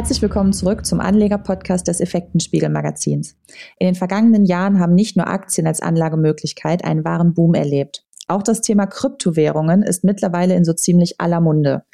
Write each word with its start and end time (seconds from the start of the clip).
Herzlich 0.00 0.22
willkommen 0.22 0.54
zurück 0.54 0.86
zum 0.86 0.98
Anleger-Podcast 0.98 1.86
des 1.86 2.00
Effektenspiegel-Magazins. 2.00 3.36
In 3.78 3.86
den 3.86 3.94
vergangenen 3.94 4.46
Jahren 4.46 4.80
haben 4.80 4.94
nicht 4.94 5.14
nur 5.14 5.26
Aktien 5.26 5.66
als 5.66 5.82
Anlagemöglichkeit 5.82 6.86
einen 6.86 7.04
wahren 7.04 7.34
Boom 7.34 7.52
erlebt. 7.52 8.06
Auch 8.26 8.42
das 8.42 8.62
Thema 8.62 8.86
Kryptowährungen 8.86 9.82
ist 9.82 10.02
mittlerweile 10.02 10.54
in 10.54 10.64
so 10.64 10.72
ziemlich 10.72 11.20
aller 11.20 11.42
Munde. 11.42 11.84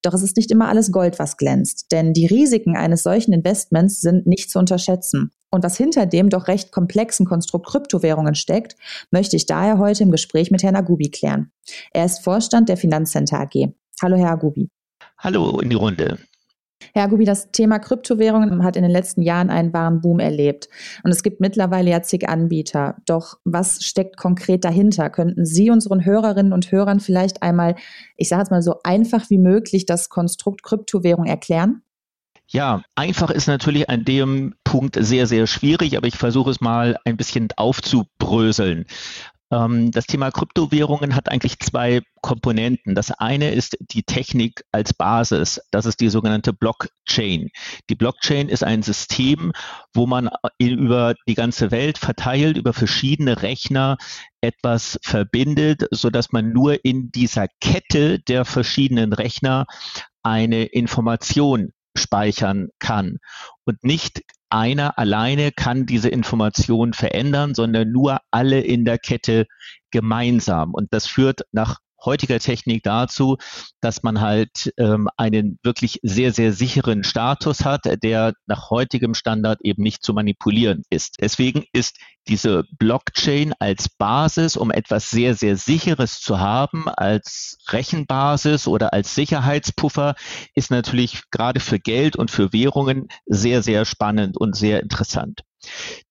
Doch 0.00 0.14
es 0.14 0.22
ist 0.22 0.38
nicht 0.38 0.50
immer 0.50 0.68
alles 0.68 0.90
Gold, 0.90 1.18
was 1.18 1.36
glänzt, 1.36 1.92
denn 1.92 2.14
die 2.14 2.24
Risiken 2.24 2.78
eines 2.78 3.02
solchen 3.02 3.34
Investments 3.34 4.00
sind 4.00 4.26
nicht 4.26 4.50
zu 4.50 4.58
unterschätzen. 4.58 5.30
Und 5.50 5.62
was 5.62 5.76
hinter 5.76 6.06
dem 6.06 6.30
doch 6.30 6.48
recht 6.48 6.72
komplexen 6.72 7.26
Konstrukt 7.26 7.66
Kryptowährungen 7.66 8.36
steckt, 8.36 8.76
möchte 9.10 9.36
ich 9.36 9.44
daher 9.44 9.76
heute 9.76 10.02
im 10.02 10.10
Gespräch 10.10 10.50
mit 10.50 10.62
Herrn 10.62 10.76
Agubi 10.76 11.10
klären. 11.10 11.52
Er 11.92 12.06
ist 12.06 12.24
Vorstand 12.24 12.70
der 12.70 12.78
Finanzcenter 12.78 13.38
AG. 13.38 13.74
Hallo, 14.00 14.16
Herr 14.16 14.30
Agubi. 14.30 14.70
Hallo 15.18 15.60
in 15.60 15.68
die 15.68 15.76
Runde. 15.76 16.16
Herr 16.94 17.08
Gubi, 17.08 17.24
das 17.24 17.50
Thema 17.52 17.78
Kryptowährungen 17.78 18.64
hat 18.64 18.76
in 18.76 18.82
den 18.82 18.90
letzten 18.90 19.22
Jahren 19.22 19.50
einen 19.50 19.72
wahren 19.72 20.00
Boom 20.00 20.18
erlebt. 20.18 20.68
Und 21.04 21.10
es 21.10 21.22
gibt 21.22 21.40
mittlerweile 21.40 21.90
ja 21.90 22.02
zig 22.02 22.28
Anbieter. 22.28 22.96
Doch 23.06 23.38
was 23.44 23.84
steckt 23.84 24.16
konkret 24.16 24.64
dahinter? 24.64 25.10
Könnten 25.10 25.44
Sie 25.44 25.70
unseren 25.70 26.04
Hörerinnen 26.04 26.52
und 26.52 26.72
Hörern 26.72 27.00
vielleicht 27.00 27.42
einmal, 27.42 27.76
ich 28.16 28.28
sage 28.28 28.42
jetzt 28.42 28.50
mal 28.50 28.62
so 28.62 28.76
einfach 28.82 29.30
wie 29.30 29.38
möglich, 29.38 29.86
das 29.86 30.08
Konstrukt 30.08 30.62
Kryptowährung 30.62 31.26
erklären? 31.26 31.82
Ja, 32.52 32.82
einfach 32.96 33.30
ist 33.30 33.46
natürlich 33.46 33.88
an 33.88 34.04
dem 34.04 34.54
Punkt 34.64 34.96
sehr, 34.98 35.28
sehr 35.28 35.46
schwierig, 35.46 35.96
aber 35.96 36.08
ich 36.08 36.16
versuche 36.16 36.50
es 36.50 36.60
mal 36.60 36.96
ein 37.04 37.16
bisschen 37.16 37.48
aufzubröseln. 37.56 38.86
Ähm, 39.50 39.90
das 39.90 40.06
Thema 40.06 40.30
Kryptowährungen 40.30 41.14
hat 41.14 41.28
eigentlich 41.28 41.58
zwei 41.58 42.02
Komponenten. 42.20 42.94
Das 42.94 43.10
eine 43.10 43.50
ist 43.50 43.76
die 43.80 44.02
Technik 44.02 44.64
als 44.72 44.94
Basis. 44.94 45.60
Das 45.70 45.86
ist 45.86 46.00
die 46.00 46.08
sogenannte 46.08 46.52
Blockchain. 46.52 47.50
Die 47.88 47.94
Blockchain 47.94 48.48
ist 48.48 48.62
ein 48.62 48.82
System, 48.82 49.52
wo 49.94 50.06
man 50.06 50.30
über 50.58 51.14
die 51.26 51.34
ganze 51.34 51.70
Welt 51.70 51.98
verteilt, 51.98 52.56
über 52.56 52.72
verschiedene 52.72 53.42
Rechner 53.42 53.96
etwas 54.40 54.98
verbindet, 55.02 55.86
so 55.90 56.10
dass 56.10 56.32
man 56.32 56.52
nur 56.52 56.84
in 56.84 57.10
dieser 57.10 57.46
Kette 57.60 58.20
der 58.20 58.44
verschiedenen 58.44 59.12
Rechner 59.12 59.66
eine 60.22 60.64
Information 60.64 61.72
speichern 61.96 62.68
kann 62.78 63.18
und 63.64 63.82
nicht 63.84 64.22
einer 64.50 64.98
alleine 64.98 65.52
kann 65.52 65.86
diese 65.86 66.08
Information 66.08 66.92
verändern, 66.92 67.54
sondern 67.54 67.90
nur 67.90 68.18
alle 68.30 68.60
in 68.60 68.84
der 68.84 68.98
Kette 68.98 69.46
gemeinsam. 69.90 70.74
Und 70.74 70.92
das 70.92 71.06
führt 71.06 71.42
nach 71.52 71.78
heutiger 72.04 72.38
Technik 72.38 72.82
dazu, 72.82 73.36
dass 73.80 74.02
man 74.02 74.20
halt 74.20 74.72
ähm, 74.78 75.08
einen 75.16 75.58
wirklich 75.62 76.00
sehr, 76.02 76.32
sehr 76.32 76.52
sicheren 76.52 77.04
Status 77.04 77.64
hat, 77.64 77.82
der 78.02 78.34
nach 78.46 78.70
heutigem 78.70 79.14
Standard 79.14 79.60
eben 79.62 79.82
nicht 79.82 80.02
zu 80.02 80.12
manipulieren 80.12 80.82
ist. 80.90 81.16
Deswegen 81.20 81.64
ist 81.72 81.96
diese 82.28 82.64
Blockchain 82.78 83.54
als 83.58 83.88
Basis, 83.88 84.56
um 84.56 84.70
etwas 84.70 85.10
sehr, 85.10 85.34
sehr 85.34 85.56
Sicheres 85.56 86.20
zu 86.20 86.38
haben, 86.38 86.88
als 86.88 87.58
Rechenbasis 87.68 88.66
oder 88.66 88.92
als 88.92 89.14
Sicherheitspuffer, 89.14 90.14
ist 90.54 90.70
natürlich 90.70 91.22
gerade 91.30 91.60
für 91.60 91.78
Geld 91.78 92.16
und 92.16 92.30
für 92.30 92.52
Währungen 92.52 93.08
sehr, 93.26 93.62
sehr 93.62 93.84
spannend 93.84 94.36
und 94.36 94.54
sehr 94.54 94.80
interessant. 94.80 95.42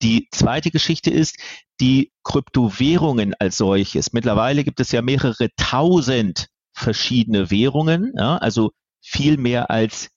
Die 0.01 0.27
zweite 0.31 0.71
Geschichte 0.71 1.09
ist 1.09 1.37
die 1.79 2.11
Kryptowährungen 2.23 3.33
als 3.39 3.57
solches. 3.57 4.13
Mittlerweile 4.13 4.63
gibt 4.63 4.79
es 4.79 4.91
ja 4.91 5.01
mehrere 5.01 5.49
tausend 5.55 6.47
verschiedene 6.73 7.51
Währungen, 7.51 8.13
ja, 8.15 8.37
also 8.37 8.71
viel 9.01 9.37
mehr 9.37 9.69
als 9.69 10.09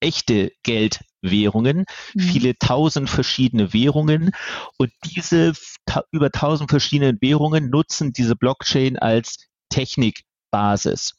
echte 0.00 0.50
Geldwährungen, 0.62 1.84
mhm. 2.14 2.20
viele 2.20 2.58
tausend 2.58 3.10
verschiedene 3.10 3.72
Währungen. 3.72 4.30
Und 4.78 4.90
diese 5.04 5.52
ta 5.86 6.02
über 6.10 6.30
tausend 6.30 6.70
verschiedenen 6.70 7.18
Währungen 7.20 7.70
nutzen 7.70 8.12
diese 8.12 8.36
Blockchain 8.36 8.98
als 8.98 9.46
Technikbasis. 9.70 11.14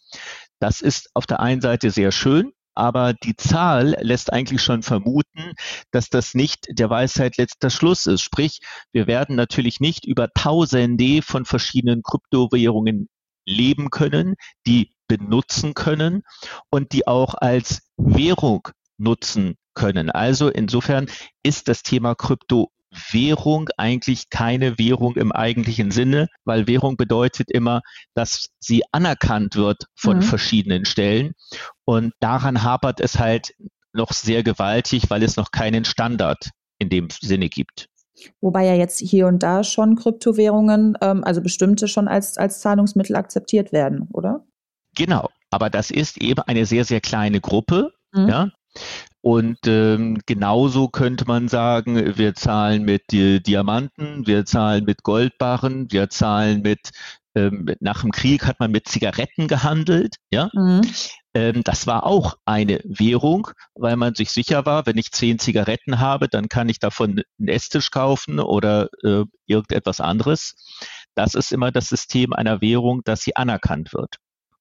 Das 0.59 0.81
ist 0.81 1.09
auf 1.13 1.25
der 1.25 1.39
einen 1.39 1.61
Seite 1.61 1.89
sehr 1.91 2.11
schön, 2.11 2.51
aber 2.75 3.13
die 3.13 3.35
Zahl 3.35 3.95
lässt 4.01 4.31
eigentlich 4.31 4.61
schon 4.61 4.83
vermuten, 4.83 5.53
dass 5.91 6.09
das 6.09 6.33
nicht 6.33 6.67
der 6.69 6.89
Weisheit 6.89 7.37
letzter 7.37 7.69
Schluss 7.69 8.05
ist. 8.05 8.21
Sprich, 8.21 8.59
wir 8.91 9.07
werden 9.07 9.35
natürlich 9.35 9.79
nicht 9.79 10.05
über 10.05 10.29
Tausende 10.33 11.21
von 11.21 11.45
verschiedenen 11.45 12.03
Kryptowährungen 12.03 13.09
leben 13.45 13.89
können, 13.89 14.35
die 14.67 14.91
benutzen 15.07 15.73
können 15.73 16.23
und 16.69 16.93
die 16.93 17.07
auch 17.07 17.35
als 17.35 17.81
Währung 17.97 18.67
nutzen 18.97 19.55
können. 19.73 20.09
Also 20.09 20.49
insofern 20.49 21.07
ist 21.43 21.67
das 21.67 21.83
Thema 21.83 22.15
Krypto 22.15 22.71
Währung 23.11 23.69
eigentlich 23.77 24.29
keine 24.29 24.77
Währung 24.77 25.15
im 25.15 25.31
eigentlichen 25.31 25.91
Sinne, 25.91 26.27
weil 26.43 26.67
Währung 26.67 26.97
bedeutet 26.97 27.49
immer, 27.49 27.81
dass 28.13 28.49
sie 28.59 28.83
anerkannt 28.91 29.55
wird 29.55 29.85
von 29.95 30.17
mhm. 30.17 30.23
verschiedenen 30.23 30.85
Stellen. 30.85 31.33
Und 31.91 32.13
daran 32.22 32.63
hapert 32.63 33.02
es 33.02 33.19
halt 33.19 33.53
noch 33.91 34.13
sehr 34.13 34.44
gewaltig, 34.44 35.09
weil 35.09 35.24
es 35.24 35.35
noch 35.35 35.52
keinen 35.52 35.84
Standard 35.84 36.52
in 36.79 36.88
dem 36.88 37.09
Sinne 37.09 37.50
gibt. 37.50 37.90
Wobei 38.40 38.66
ja 38.66 38.75
jetzt 38.75 39.02
hier 39.02 39.28
und 39.28 39.44
da 39.44 39.66
schon 39.66 39.97
Kryptowährungen, 39.97 40.97
ähm, 41.02 41.25
also 41.25 41.41
bestimmte 41.41 41.90
schon 41.90 42.07
als, 42.07 42.38
als 42.38 42.62
Zahlungsmittel 42.62 43.18
akzeptiert 43.18 43.74
werden, 43.74 44.07
oder? 44.13 44.46
Genau, 44.96 45.28
aber 45.50 45.69
das 45.69 45.91
ist 45.91 46.18
eben 46.22 46.41
eine 46.44 46.66
sehr, 46.66 46.85
sehr 46.85 47.02
kleine 47.02 47.41
Gruppe. 47.41 47.91
Mhm. 48.13 48.29
Ja? 48.29 48.47
Und 49.19 49.59
ähm, 49.68 50.18
genauso 50.25 50.88
könnte 50.88 51.25
man 51.25 51.50
sagen, 51.50 52.18
wir 52.18 52.35
zahlen 52.35 52.84
mit 52.84 53.12
äh, 53.13 53.41
Diamanten, 53.41 54.25
wir 54.25 54.46
zahlen 54.46 54.85
mit 54.85 55.03
Goldbarren, 55.03 55.91
wir 55.91 56.09
zahlen 56.09 56.62
mit, 56.62 56.91
ähm, 57.35 57.73
nach 57.79 58.01
dem 58.01 58.11
Krieg 58.11 58.45
hat 58.45 58.59
man 58.59 58.71
mit 58.71 58.87
Zigaretten 58.87 59.47
gehandelt, 59.47 60.15
ja. 60.31 60.49
Mhm. 60.53 60.81
Ähm, 61.33 61.63
das 61.63 61.87
war 61.87 62.05
auch 62.05 62.35
eine 62.45 62.81
Währung, 62.83 63.49
weil 63.73 63.95
man 63.95 64.15
sich 64.15 64.31
sicher 64.31 64.65
war, 64.65 64.85
wenn 64.85 64.97
ich 64.97 65.11
zehn 65.11 65.39
Zigaretten 65.39 65.99
habe, 65.99 66.27
dann 66.27 66.49
kann 66.49 66.67
ich 66.67 66.79
davon 66.79 67.23
einen 67.39 67.47
Esstisch 67.47 67.89
kaufen 67.91 68.39
oder 68.39 68.89
äh, 69.03 69.23
irgendetwas 69.45 70.01
anderes. 70.01 70.55
Das 71.15 71.35
ist 71.35 71.51
immer 71.51 71.71
das 71.71 71.87
System 71.87 72.33
einer 72.33 72.61
Währung, 72.61 73.01
dass 73.05 73.21
sie 73.21 73.35
anerkannt 73.35 73.93
wird. 73.93 74.17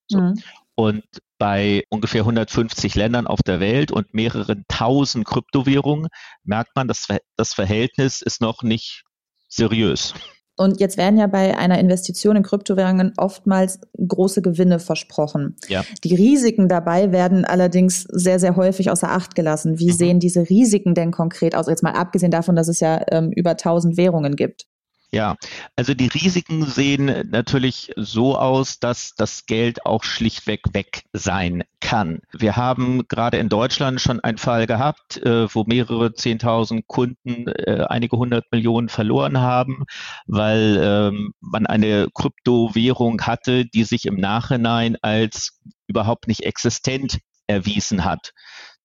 So. 0.06 0.20
Mhm. 0.20 0.42
Und 0.76 1.04
bei 1.38 1.84
ungefähr 1.88 2.22
150 2.22 2.94
Ländern 2.94 3.26
auf 3.26 3.40
der 3.42 3.60
Welt 3.60 3.90
und 3.90 4.14
mehreren 4.14 4.64
tausend 4.68 5.26
Kryptowährungen 5.26 6.08
merkt 6.44 6.76
man, 6.76 6.86
dass 6.86 7.08
das 7.36 7.52
Verhältnis 7.52 8.22
ist 8.22 8.40
noch 8.40 8.62
nicht 8.62 9.02
seriös. 9.48 10.14
Und 10.60 10.78
jetzt 10.78 10.98
werden 10.98 11.18
ja 11.18 11.26
bei 11.26 11.56
einer 11.56 11.78
Investition 11.78 12.36
in 12.36 12.42
Kryptowährungen 12.42 13.14
oftmals 13.16 13.80
große 13.96 14.42
Gewinne 14.42 14.78
versprochen. 14.78 15.56
Ja. 15.68 15.86
Die 16.04 16.14
Risiken 16.14 16.68
dabei 16.68 17.12
werden 17.12 17.46
allerdings 17.46 18.02
sehr, 18.02 18.38
sehr 18.38 18.56
häufig 18.56 18.90
außer 18.90 19.10
Acht 19.10 19.34
gelassen. 19.34 19.78
Wie 19.78 19.86
mhm. 19.86 19.94
sehen 19.94 20.20
diese 20.20 20.50
Risiken 20.50 20.94
denn 20.94 21.12
konkret 21.12 21.54
aus? 21.54 21.66
Jetzt 21.66 21.82
mal 21.82 21.92
abgesehen 21.92 22.30
davon, 22.30 22.56
dass 22.56 22.68
es 22.68 22.80
ja 22.80 23.00
ähm, 23.10 23.32
über 23.34 23.52
1000 23.52 23.96
Währungen 23.96 24.36
gibt. 24.36 24.66
Ja, 25.12 25.36
also 25.74 25.92
die 25.92 26.06
Risiken 26.06 26.64
sehen 26.64 27.30
natürlich 27.30 27.92
so 27.96 28.38
aus, 28.38 28.78
dass 28.78 29.14
das 29.16 29.44
Geld 29.44 29.84
auch 29.84 30.04
schlichtweg 30.04 30.72
weg 30.72 31.02
sein 31.12 31.64
kann. 31.80 32.20
Wir 32.32 32.54
haben 32.54 33.08
gerade 33.08 33.38
in 33.38 33.48
Deutschland 33.48 34.00
schon 34.00 34.20
einen 34.20 34.38
Fall 34.38 34.68
gehabt, 34.68 35.16
äh, 35.16 35.52
wo 35.52 35.64
mehrere 35.64 36.14
Zehntausend 36.14 36.86
Kunden 36.86 37.48
äh, 37.48 37.86
einige 37.88 38.18
hundert 38.18 38.52
Millionen 38.52 38.88
verloren 38.88 39.38
haben, 39.40 39.84
weil 40.26 40.78
ähm, 40.80 41.34
man 41.40 41.66
eine 41.66 42.08
Kryptowährung 42.14 43.22
hatte, 43.22 43.66
die 43.66 43.82
sich 43.82 44.04
im 44.04 44.14
Nachhinein 44.16 44.96
als 45.02 45.58
überhaupt 45.88 46.28
nicht 46.28 46.44
existent 46.44 47.18
erwiesen 47.48 48.04
hat. 48.04 48.32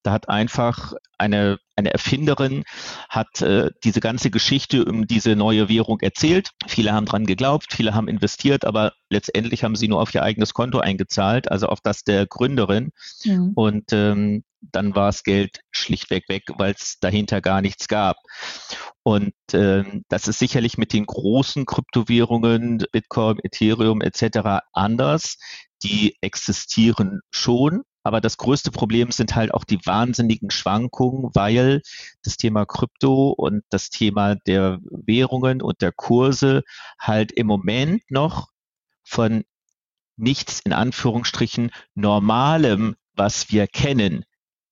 Da 0.05 0.11
hat 0.11 0.29
einfach 0.29 0.93
eine, 1.17 1.57
eine 1.75 1.91
Erfinderin 1.91 2.63
hat 3.09 3.41
äh, 3.41 3.71
diese 3.83 4.01
ganze 4.01 4.29
Geschichte 4.29 4.85
um 4.85 5.07
diese 5.07 5.35
neue 5.35 5.67
Währung 5.67 5.99
erzählt. 6.01 6.51
Viele 6.67 6.93
haben 6.93 7.07
dran 7.07 7.25
geglaubt, 7.25 7.73
viele 7.73 7.95
haben 7.95 8.07
investiert, 8.07 8.65
aber 8.65 8.93
letztendlich 9.09 9.63
haben 9.63 9.75
sie 9.75 9.87
nur 9.87 9.99
auf 9.99 10.13
ihr 10.13 10.21
eigenes 10.21 10.53
Konto 10.53 10.77
eingezahlt, 10.77 11.49
also 11.49 11.65
auf 11.65 11.79
das 11.81 12.03
der 12.03 12.27
Gründerin. 12.27 12.91
Mhm. 13.23 13.53
Und 13.55 13.93
ähm, 13.93 14.43
dann 14.61 14.95
war 14.95 15.07
das 15.07 15.23
Geld 15.23 15.61
schlichtweg 15.71 16.29
weg, 16.29 16.43
weil 16.55 16.73
es 16.73 16.99
dahinter 16.99 17.41
gar 17.41 17.61
nichts 17.61 17.87
gab. 17.87 18.17
Und 19.01 19.33
ähm, 19.53 20.03
das 20.07 20.27
ist 20.27 20.37
sicherlich 20.37 20.77
mit 20.77 20.93
den 20.93 21.07
großen 21.07 21.65
Kryptowährungen, 21.65 22.83
Bitcoin, 22.91 23.39
Ethereum 23.41 24.01
etc. 24.01 24.61
anders. 24.71 25.37
Die 25.81 26.15
existieren 26.21 27.21
schon, 27.31 27.81
aber 28.05 28.21
das 28.21 28.37
größte 28.37 28.69
Problem 28.69 29.11
sind 29.11 29.35
halt 29.35 29.51
auch 29.51 29.63
die 29.63 29.83
wahnsinnigen 29.83 30.51
Schwankungen, 30.51 31.31
weil 31.33 31.81
das 32.23 32.37
Thema 32.37 32.63
Krypto 32.67 33.31
und 33.31 33.63
das 33.71 33.89
Thema 33.89 34.35
der 34.35 34.77
Währungen 34.83 35.59
und 35.59 35.81
der 35.81 35.91
Kurse 35.91 36.61
halt 36.99 37.31
im 37.31 37.47
Moment 37.47 38.03
noch 38.11 38.49
von 39.03 39.43
nichts 40.17 40.59
in 40.59 40.71
Anführungsstrichen 40.71 41.71
normalem, 41.95 42.95
was 43.15 43.51
wir 43.51 43.65
kennen, 43.65 44.23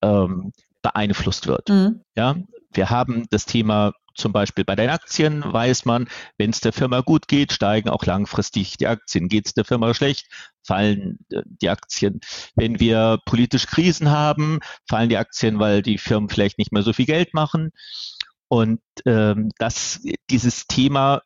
ähm, 0.04 0.54
beeinflusst 0.84 1.48
wird. 1.48 1.70
Mhm. 1.70 2.02
Ja, 2.16 2.36
wir 2.72 2.92
haben 2.92 3.26
das 3.32 3.46
Thema 3.46 3.94
zum 4.16 4.32
Beispiel 4.32 4.64
bei 4.64 4.76
den 4.76 4.90
Aktien 4.90 5.44
weiß 5.46 5.86
man, 5.86 6.08
wenn 6.38 6.52
es 6.52 6.62
der 6.62 6.74
Firma 6.74 7.02
gut 7.02 7.28
geht, 7.28 7.52
steigen 7.52 7.90
auch 7.90 8.06
langfristig 8.06 8.78
die 8.78 8.88
Aktien. 8.88 9.28
Geht 9.28 9.48
es 9.48 9.54
der 9.54 9.66
Firma 9.66 9.94
schlecht, 9.94 10.28
fallen 10.64 11.20
äh, 11.32 11.42
die 11.46 11.70
Aktien. 11.70 12.20
Wenn 12.56 12.80
wir 12.80 13.20
politische 13.26 13.68
Krisen 13.68 14.12
haben, 14.12 14.60
fallen 14.88 15.10
die 15.10 15.18
Aktien, 15.18 15.60
weil 15.60 15.82
die 15.82 15.98
Firmen 15.98 16.30
vielleicht 16.30 16.58
nicht 16.58 16.72
mehr 16.72 16.84
so 16.84 16.94
viel 16.94 17.06
Geld 17.06 17.34
machen. 17.34 17.72
Und 18.48 18.82
ähm, 19.06 19.50
das, 19.58 20.02
dieses 20.30 20.68
Thema, 20.68 21.22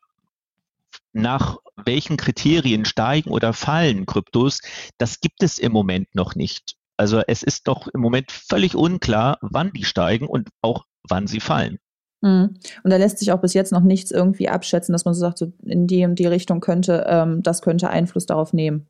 nach 1.12 1.58
welchen 1.76 2.16
Kriterien 2.16 2.84
steigen 2.84 3.30
oder 3.30 3.52
fallen 3.52 4.06
Kryptos, 4.06 4.60
das 4.96 5.20
gibt 5.20 5.42
es 5.42 5.58
im 5.58 5.72
Moment 5.72 6.14
noch 6.14 6.34
nicht. 6.34 6.76
Also 6.96 7.22
es 7.26 7.42
ist 7.42 7.68
doch 7.68 7.86
im 7.88 8.00
Moment 8.00 8.32
völlig 8.32 8.74
unklar, 8.74 9.38
wann 9.40 9.72
die 9.72 9.84
steigen 9.84 10.26
und 10.26 10.48
auch 10.62 10.84
wann 11.08 11.26
sie 11.26 11.40
fallen. 11.40 11.78
Mhm. 12.20 12.54
Und 12.82 12.90
da 12.90 12.96
lässt 12.96 13.18
sich 13.18 13.32
auch 13.32 13.40
bis 13.40 13.54
jetzt 13.54 13.72
noch 13.72 13.82
nichts 13.82 14.10
irgendwie 14.10 14.48
abschätzen, 14.48 14.92
dass 14.92 15.04
man 15.04 15.14
so 15.14 15.20
sagt, 15.20 15.38
so 15.38 15.52
in 15.64 15.86
die 15.86 16.04
und 16.04 16.18
die 16.18 16.26
Richtung 16.26 16.60
könnte, 16.60 17.04
ähm, 17.08 17.42
das 17.42 17.62
könnte 17.62 17.90
Einfluss 17.90 18.26
darauf 18.26 18.52
nehmen. 18.52 18.88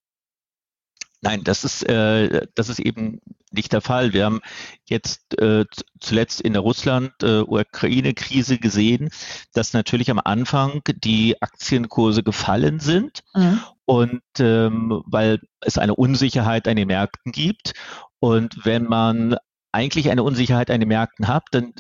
Nein, 1.21 1.43
das 1.43 1.65
ist, 1.65 1.83
äh, 1.89 2.47
das 2.55 2.69
ist 2.69 2.79
eben 2.79 3.21
nicht 3.51 3.73
der 3.73 3.81
Fall. 3.81 4.13
Wir 4.13 4.25
haben 4.25 4.41
jetzt 4.85 5.39
äh, 5.41 5.65
zuletzt 5.99 6.41
in 6.41 6.53
der 6.53 6.63
Russland-Ukraine-Krise 6.63 8.55
äh, 8.55 8.59
gesehen, 8.59 9.11
dass 9.53 9.73
natürlich 9.73 10.11
am 10.11 10.21
Anfang 10.23 10.81
die 10.87 11.41
Aktienkurse 11.43 12.23
gefallen 12.23 12.79
sind 12.79 13.25
mhm. 13.35 13.61
und 13.85 14.23
ähm, 14.39 15.03
weil 15.07 15.41
es 15.61 15.77
eine 15.77 15.97
Unsicherheit 15.97 16.69
an 16.69 16.77
den 16.77 16.87
Märkten 16.87 17.33
gibt. 17.33 17.73
Und 18.21 18.65
wenn 18.65 18.85
man 18.85 19.37
eigentlich 19.73 20.11
eine 20.11 20.23
Unsicherheit 20.23 20.71
an 20.71 20.81
den 20.81 20.89
Märkten 20.89 21.27
hat, 21.27 21.45
dann 21.51 21.75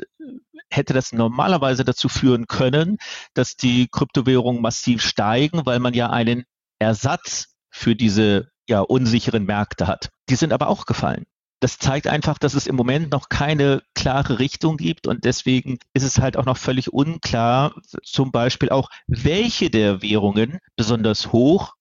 hätte 0.70 0.94
das 0.94 1.12
normalerweise 1.12 1.85
dazu 1.85 2.09
führen 2.09 2.47
können, 2.47 2.99
dass 3.35 3.56
die 3.56 3.88
Kryptowährungen 3.88 4.62
massiv 4.62 5.03
steigen, 5.03 5.65
weil 5.65 5.79
man 5.79 5.94
ja 5.94 6.11
einen 6.11 6.44
Ersatz 6.79 7.55
für 7.70 7.97
diese 7.97 8.49
ja, 8.69 8.81
unsicheren 8.81 9.44
Märkte 9.44 9.87
hat. 9.87 10.11
Die 10.29 10.37
sind 10.37 10.53
aber 10.53 10.69
auch 10.69 10.87
gefallen. 10.87 11.25
Das 11.61 11.79
zeigt 11.79 12.06
einfach, 12.06 12.38
dass 12.38 12.55
es 12.55 12.69
im 12.69 12.76
Moment 12.76 13.11
noch 13.11 13.29
keine 13.29 13.82
klare 13.94 14.38
Richtung 14.38 14.76
gibt 14.76 15.09
und 15.09 15.25
deswegen 15.25 15.79
ist 15.93 16.05
es 16.05 16.20
halt 16.20 16.37
auch 16.37 16.44
noch 16.44 16.56
völlig 16.56 16.93
unklar, 16.93 17.75
zum 18.05 18.31
Beispiel 18.31 18.71
auch, 18.71 18.91
welche 19.09 19.69
der 19.69 20.00
Währungen 20.00 20.61
besonders 20.76 21.32
hoch 21.32 21.75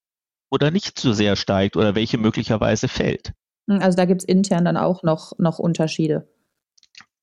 oder 0.50 0.72
nicht 0.72 0.98
so 0.98 1.12
sehr 1.12 1.36
steigt 1.36 1.76
oder 1.76 1.94
welche 1.94 2.18
möglicherweise 2.18 2.88
fällt. 2.88 3.34
Also 3.68 3.96
da 3.96 4.04
gibt 4.06 4.22
es 4.22 4.28
intern 4.28 4.64
dann 4.64 4.76
auch 4.76 5.02
noch, 5.04 5.38
noch 5.38 5.58
Unterschiede. 5.60 6.26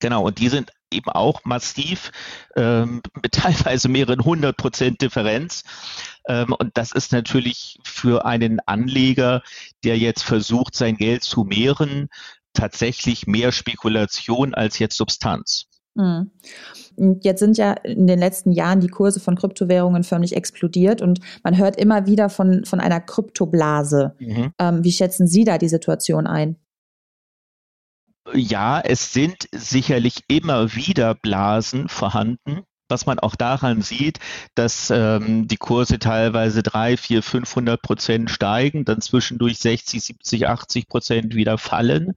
Genau, 0.00 0.24
und 0.24 0.38
die 0.38 0.48
sind 0.48 0.72
eben 0.92 1.10
auch 1.10 1.44
massiv 1.44 2.12
ähm, 2.54 3.02
mit 3.22 3.32
teilweise 3.32 3.88
mehreren 3.88 4.24
hundert 4.24 4.56
Prozent 4.56 5.00
Differenz. 5.00 5.64
Ähm, 6.28 6.52
und 6.58 6.70
das 6.74 6.92
ist 6.92 7.12
natürlich 7.12 7.78
für 7.84 8.24
einen 8.24 8.60
Anleger, 8.66 9.42
der 9.84 9.98
jetzt 9.98 10.22
versucht, 10.22 10.74
sein 10.74 10.96
Geld 10.96 11.22
zu 11.22 11.44
mehren, 11.44 12.08
tatsächlich 12.52 13.26
mehr 13.26 13.52
Spekulation 13.52 14.54
als 14.54 14.78
jetzt 14.78 14.96
Substanz. 14.96 15.66
Mhm. 15.94 16.30
Jetzt 17.22 17.40
sind 17.40 17.58
ja 17.58 17.72
in 17.72 18.06
den 18.06 18.18
letzten 18.18 18.52
Jahren 18.52 18.80
die 18.80 18.88
Kurse 18.88 19.18
von 19.18 19.36
Kryptowährungen 19.36 20.04
förmlich 20.04 20.36
explodiert 20.36 21.00
und 21.02 21.20
man 21.42 21.56
hört 21.56 21.76
immer 21.76 22.06
wieder 22.06 22.28
von, 22.28 22.64
von 22.64 22.80
einer 22.80 23.00
Kryptoblase. 23.00 24.14
Mhm. 24.18 24.52
Ähm, 24.58 24.84
wie 24.84 24.92
schätzen 24.92 25.26
Sie 25.26 25.44
da 25.44 25.58
die 25.58 25.68
Situation 25.68 26.26
ein? 26.26 26.56
Ja, 28.34 28.80
es 28.80 29.12
sind 29.12 29.48
sicherlich 29.52 30.24
immer 30.28 30.74
wieder 30.74 31.14
Blasen 31.14 31.88
vorhanden. 31.88 32.62
Was 32.88 33.04
man 33.04 33.18
auch 33.18 33.34
daran 33.34 33.82
sieht, 33.82 34.20
dass 34.54 34.90
ähm, 34.90 35.48
die 35.48 35.56
Kurse 35.56 35.98
teilweise 35.98 36.62
drei, 36.62 36.96
vier, 36.96 37.20
500 37.20 37.82
Prozent 37.82 38.30
steigen, 38.30 38.84
dann 38.84 39.00
zwischendurch 39.00 39.58
60, 39.58 40.00
70, 40.00 40.46
80 40.46 40.88
Prozent 40.88 41.34
wieder 41.34 41.58
fallen. 41.58 42.12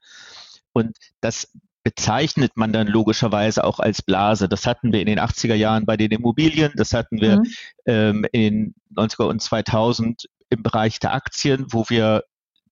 Und 0.72 0.96
das 1.22 1.52
bezeichnet 1.84 2.52
man 2.56 2.72
dann 2.72 2.88
logischerweise 2.88 3.64
auch 3.64 3.80
als 3.80 4.04
Blase. 4.04 4.48
Das 4.48 4.68
hatten 4.68 4.94
wir 4.94 5.00
in 5.00 5.08
den 5.08 5.20
80er 5.20 5.56
Jahren 5.56 5.88
bei 5.88 5.98
den 5.98 6.12
Immobilien, 6.12 6.72
das 6.76 6.94
hatten 6.94 7.20
wir 7.20 7.38
mhm. 7.38 7.56
ähm, 7.86 8.26
in 8.32 8.76
90er 8.96 9.24
und 9.24 9.42
2000 9.42 10.30
im 10.52 10.62
Bereich 10.62 11.00
der 11.00 11.14
Aktien, 11.14 11.66
wo 11.70 11.86
wir 11.90 12.24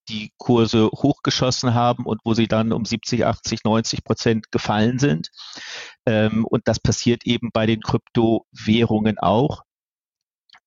die 0.09 0.31
Kurse 0.37 0.87
hochgeschossen 0.87 1.73
haben 1.73 2.05
und 2.05 2.21
wo 2.23 2.33
sie 2.33 2.47
dann 2.47 2.71
um 2.71 2.85
70, 2.85 3.25
80, 3.25 3.63
90 3.63 4.03
Prozent 4.03 4.51
gefallen 4.51 4.99
sind. 4.99 5.29
Ähm, 6.05 6.45
und 6.45 6.67
das 6.67 6.79
passiert 6.79 7.25
eben 7.25 7.49
bei 7.51 7.65
den 7.65 7.81
Kryptowährungen 7.81 9.17
auch. 9.19 9.63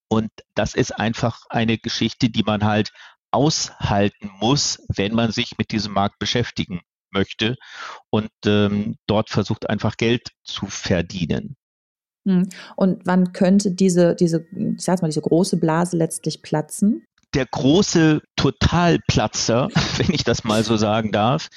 Und 0.09 0.31
das 0.55 0.75
ist 0.75 0.93
einfach 0.93 1.43
eine 1.49 1.79
Geschichte, 1.79 2.31
die 2.31 2.43
man 2.43 2.65
halt 2.65 2.93
aushalten 3.31 4.31
muss, 4.41 4.83
wenn 4.89 5.15
man 5.15 5.31
sich 5.31 5.57
mit 5.57 5.71
diesem 5.71 5.93
Markt 5.93 6.19
beschäftigen 6.19 6.81
möchte 7.13 7.57
und 8.11 8.31
ähm, 8.45 8.97
dort 9.07 9.31
versucht 9.31 9.69
einfach 9.69 9.97
Geld 9.97 10.31
zu 10.45 10.67
verdienen. 10.67 11.57
Hm. 12.27 12.49
Und 12.77 13.07
wann 13.07 13.33
könnte 13.33 13.71
diese, 13.71 14.15
diese, 14.15 14.47
ich 14.53 14.83
sag 14.83 15.01
mal, 15.01 15.09
diese 15.09 15.23
große 15.23 15.57
Blase 15.57 15.97
letztlich 15.97 16.43
platzen? 16.43 17.05
Der 17.35 17.47
große 17.47 18.23
Totalplatzer, 18.37 19.69
wenn 19.97 20.13
ich 20.13 20.25
das 20.25 20.45
mal 20.45 20.65
so 20.65 20.77
sagen 20.77 21.13
darf, 21.13 21.49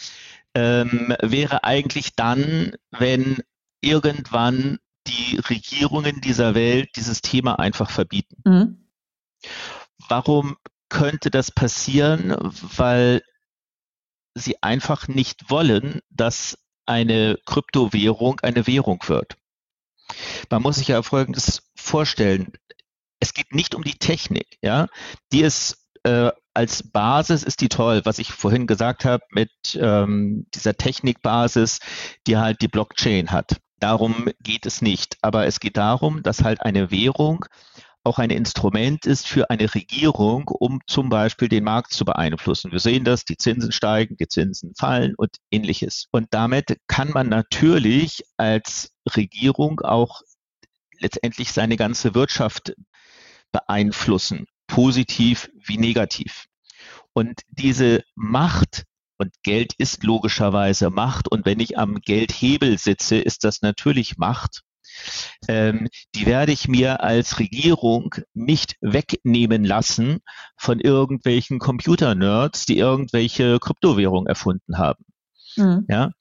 ähm, 0.56 1.16
wäre 1.22 1.64
eigentlich 1.64 2.16
dann, 2.16 2.74
wenn 2.92 3.42
irgendwann 3.82 4.80
die 5.08 5.38
Regierungen 5.38 6.22
dieser 6.22 6.56
Welt 6.56 6.90
dieses 6.96 7.22
Thema 7.22 7.60
einfach 7.60 7.90
verbieten. 7.90 8.42
Mhm. 8.46 8.90
Warum 10.08 10.58
könnte 10.90 11.32
das 11.32 11.52
passieren? 11.52 12.36
Weil 12.40 13.24
sie 14.36 14.62
einfach 14.62 15.08
nicht 15.08 15.50
wollen, 15.50 16.00
dass 16.10 16.58
eine 16.86 17.38
Kryptowährung 17.46 18.40
eine 18.42 18.68
Währung 18.68 19.00
wird. 19.08 19.36
Man 20.50 20.62
muss 20.62 20.78
sich 20.78 20.90
ja 20.90 21.02
Folgendes 21.02 21.64
vorstellen 21.76 22.54
es 23.34 23.44
geht 23.44 23.56
nicht 23.56 23.76
um 23.76 23.84
die 23.84 23.98
Technik, 23.98 24.58
ja. 24.62 24.88
Die 25.32 25.42
ist 25.42 25.78
äh, 26.04 26.32
als 26.54 26.84
Basis 26.84 27.44
ist 27.44 27.62
die 27.62 27.70
toll, 27.70 28.02
was 28.04 28.20
ich 28.20 28.32
vorhin 28.32 28.68
gesagt 28.68 29.06
habe 29.06 29.24
mit 29.32 29.50
ähm, 29.76 30.46
dieser 30.54 30.76
Technikbasis, 30.76 31.80
die 32.28 32.38
halt 32.38 32.62
die 32.62 32.68
Blockchain 32.68 33.32
hat. 33.32 33.58
Darum 33.80 34.30
geht 34.42 34.66
es 34.66 34.82
nicht. 34.82 35.18
Aber 35.22 35.48
es 35.48 35.60
geht 35.60 35.78
darum, 35.78 36.22
dass 36.22 36.44
halt 36.44 36.62
eine 36.62 36.92
Währung 36.92 37.46
auch 38.06 38.20
ein 38.20 38.30
Instrument 38.30 39.06
ist 39.06 39.28
für 39.28 39.50
eine 39.50 39.74
Regierung, 39.74 40.50
um 40.50 40.82
zum 40.88 41.08
Beispiel 41.08 41.48
den 41.48 41.64
Markt 41.64 41.94
zu 41.94 42.04
beeinflussen. 42.04 42.72
Wir 42.74 42.80
sehen 42.80 43.06
das, 43.06 43.24
die 43.24 43.38
Zinsen 43.38 43.72
steigen, 43.72 44.18
die 44.18 44.28
Zinsen 44.28 44.74
fallen 44.78 45.16
und 45.16 45.38
ähnliches. 45.52 46.08
Und 46.12 46.28
damit 46.32 46.78
kann 46.88 47.12
man 47.12 47.30
natürlich 47.30 48.24
als 48.36 48.92
Regierung 49.16 49.80
auch 49.80 50.22
letztendlich 51.00 51.54
seine 51.54 51.78
ganze 51.78 52.14
Wirtschaft 52.14 52.74
beeinflussen, 53.54 54.48
positiv 54.68 55.50
wie 55.54 55.78
negativ. 55.78 56.48
Und 57.14 57.42
diese 57.48 58.04
Macht, 58.16 58.84
und 59.18 59.32
Geld 59.44 59.74
ist 59.78 60.04
logischerweise 60.04 60.90
Macht, 60.90 61.30
und 61.30 61.46
wenn 61.46 61.62
ich 61.62 61.78
am 61.78 62.02
Geldhebel 62.02 62.78
sitze, 62.78 63.18
ist 63.18 63.46
das 63.46 63.62
natürlich 63.62 64.18
Macht, 64.18 64.64
ähm, 65.48 65.88
die 66.16 66.26
werde 66.26 66.52
ich 66.52 66.68
mir 66.68 67.02
als 67.02 67.40
Regierung 67.40 68.16
nicht 68.34 68.76
wegnehmen 68.82 69.64
lassen 69.64 70.20
von 70.58 70.80
irgendwelchen 70.80 71.60
Computer-Nerds, 71.60 72.66
die 72.66 72.78
irgendwelche 72.78 73.60
Kryptowährungen 73.60 74.28
erfunden 74.28 74.78
haben. 74.78 75.06
Mhm. 75.56 75.86
Ja, 75.90 76.12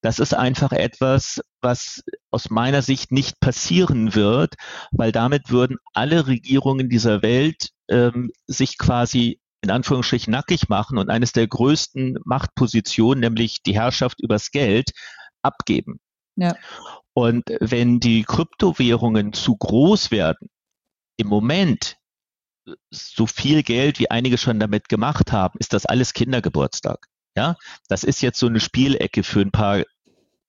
das 0.00 0.18
ist 0.18 0.34
einfach 0.34 0.72
etwas, 0.72 1.40
was 1.60 2.02
aus 2.30 2.50
meiner 2.50 2.82
Sicht 2.82 3.12
nicht 3.12 3.40
passieren 3.40 4.14
wird, 4.14 4.54
weil 4.90 5.12
damit 5.12 5.50
würden 5.50 5.78
alle 5.92 6.26
Regierungen 6.26 6.88
dieser 6.88 7.22
Welt 7.22 7.70
ähm, 7.88 8.30
sich 8.46 8.78
quasi 8.78 9.40
in 9.62 9.70
Anführungsstrichen 9.70 10.30
nackig 10.30 10.68
machen 10.68 10.98
und 10.98 11.10
eines 11.10 11.32
der 11.32 11.48
größten 11.48 12.18
Machtpositionen, 12.24 13.20
nämlich 13.20 13.62
die 13.62 13.74
Herrschaft 13.74 14.20
übers 14.20 14.50
Geld, 14.50 14.92
abgeben. 15.42 15.98
Ja. 16.36 16.54
Und 17.14 17.44
wenn 17.60 17.98
die 17.98 18.24
Kryptowährungen 18.24 19.32
zu 19.32 19.56
groß 19.56 20.10
werden, 20.10 20.48
im 21.16 21.28
Moment 21.28 21.96
so 22.90 23.26
viel 23.26 23.62
Geld, 23.62 23.98
wie 23.98 24.10
einige 24.10 24.38
schon 24.38 24.60
damit 24.60 24.88
gemacht 24.88 25.32
haben, 25.32 25.58
ist 25.58 25.72
das 25.72 25.86
alles 25.86 26.12
Kindergeburtstag. 26.12 27.06
Ja, 27.36 27.56
das 27.88 28.04
ist 28.04 28.22
jetzt 28.22 28.38
so 28.38 28.46
eine 28.46 28.60
Spielecke 28.60 29.22
für 29.22 29.40
ein 29.40 29.52
paar 29.52 29.82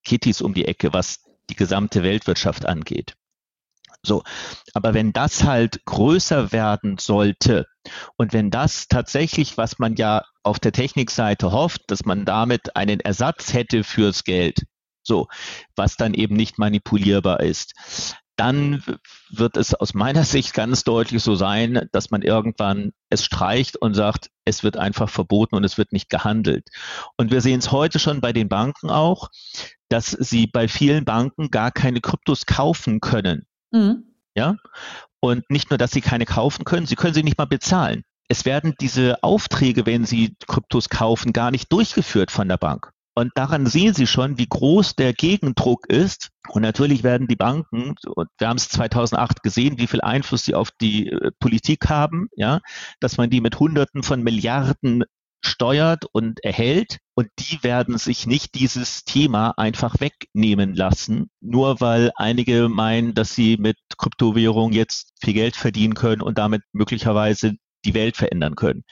Kittys 0.04 0.40
um 0.40 0.54
die 0.54 0.64
Ecke, 0.64 0.92
was 0.92 1.20
die 1.50 1.56
gesamte 1.56 2.02
Weltwirtschaft 2.02 2.66
angeht. 2.66 3.14
So, 4.02 4.22
aber 4.74 4.94
wenn 4.94 5.12
das 5.12 5.44
halt 5.44 5.84
größer 5.84 6.52
werden 6.52 6.98
sollte 6.98 7.66
und 8.16 8.32
wenn 8.32 8.50
das 8.50 8.86
tatsächlich, 8.88 9.58
was 9.58 9.78
man 9.78 9.96
ja 9.96 10.24
auf 10.42 10.60
der 10.60 10.72
Technikseite 10.72 11.52
hofft, 11.52 11.82
dass 11.88 12.04
man 12.04 12.24
damit 12.24 12.76
einen 12.76 13.00
Ersatz 13.00 13.52
hätte 13.52 13.84
fürs 13.84 14.24
Geld, 14.24 14.62
So, 15.02 15.26
was 15.74 15.96
dann 15.96 16.14
eben 16.14 16.36
nicht 16.36 16.58
manipulierbar 16.58 17.40
ist 17.40 17.74
dann 18.38 18.84
wird 19.30 19.56
es 19.56 19.74
aus 19.74 19.94
meiner 19.94 20.22
Sicht 20.22 20.54
ganz 20.54 20.84
deutlich 20.84 21.22
so 21.22 21.34
sein, 21.34 21.88
dass 21.90 22.10
man 22.10 22.22
irgendwann 22.22 22.92
es 23.10 23.24
streicht 23.24 23.76
und 23.76 23.94
sagt, 23.94 24.30
es 24.44 24.62
wird 24.62 24.76
einfach 24.76 25.10
verboten 25.10 25.56
und 25.56 25.64
es 25.64 25.76
wird 25.76 25.92
nicht 25.92 26.08
gehandelt. 26.08 26.68
Und 27.16 27.32
wir 27.32 27.40
sehen 27.40 27.58
es 27.58 27.72
heute 27.72 27.98
schon 27.98 28.20
bei 28.20 28.32
den 28.32 28.48
Banken 28.48 28.90
auch, 28.90 29.28
dass 29.88 30.12
sie 30.12 30.46
bei 30.46 30.68
vielen 30.68 31.04
Banken 31.04 31.50
gar 31.50 31.72
keine 31.72 32.00
Kryptos 32.00 32.46
kaufen 32.46 33.00
können. 33.00 33.46
Mhm. 33.72 34.04
Ja? 34.36 34.54
Und 35.18 35.50
nicht 35.50 35.70
nur, 35.70 35.78
dass 35.78 35.90
sie 35.90 36.00
keine 36.00 36.24
kaufen 36.24 36.64
können, 36.64 36.86
sie 36.86 36.94
können 36.94 37.14
sie 37.14 37.24
nicht 37.24 37.38
mal 37.38 37.46
bezahlen. 37.46 38.04
Es 38.28 38.44
werden 38.44 38.74
diese 38.80 39.22
Aufträge, 39.24 39.84
wenn 39.84 40.04
sie 40.04 40.36
Kryptos 40.46 40.90
kaufen, 40.90 41.32
gar 41.32 41.50
nicht 41.50 41.72
durchgeführt 41.72 42.30
von 42.30 42.46
der 42.46 42.58
Bank. 42.58 42.92
Und 43.18 43.32
daran 43.34 43.66
sehen 43.66 43.94
Sie 43.94 44.06
schon, 44.06 44.38
wie 44.38 44.46
groß 44.46 44.94
der 44.94 45.12
Gegendruck 45.12 45.88
ist. 45.88 46.28
Und 46.50 46.62
natürlich 46.62 47.02
werden 47.02 47.26
die 47.26 47.34
Banken, 47.34 47.96
und 48.06 48.28
wir 48.38 48.46
haben 48.46 48.58
es 48.58 48.68
2008 48.68 49.42
gesehen, 49.42 49.76
wie 49.76 49.88
viel 49.88 50.02
Einfluss 50.02 50.44
sie 50.44 50.54
auf 50.54 50.70
die 50.80 51.08
äh, 51.08 51.32
Politik 51.40 51.88
haben, 51.88 52.28
ja, 52.36 52.60
dass 53.00 53.16
man 53.16 53.28
die 53.28 53.40
mit 53.40 53.58
Hunderten 53.58 54.04
von 54.04 54.22
Milliarden 54.22 55.02
steuert 55.44 56.04
und 56.12 56.44
erhält. 56.44 56.98
Und 57.16 57.28
die 57.40 57.60
werden 57.64 57.98
sich 57.98 58.28
nicht 58.28 58.54
dieses 58.54 59.02
Thema 59.02 59.52
einfach 59.56 59.98
wegnehmen 59.98 60.76
lassen, 60.76 61.28
nur 61.40 61.80
weil 61.80 62.12
einige 62.14 62.68
meinen, 62.68 63.14
dass 63.14 63.34
sie 63.34 63.56
mit 63.56 63.78
Kryptowährung 63.98 64.70
jetzt 64.70 65.10
viel 65.20 65.34
Geld 65.34 65.56
verdienen 65.56 65.94
können 65.94 66.22
und 66.22 66.38
damit 66.38 66.62
möglicherweise 66.72 67.56
die 67.84 67.94
Welt 67.94 68.16
verändern 68.16 68.54
können. 68.56 68.84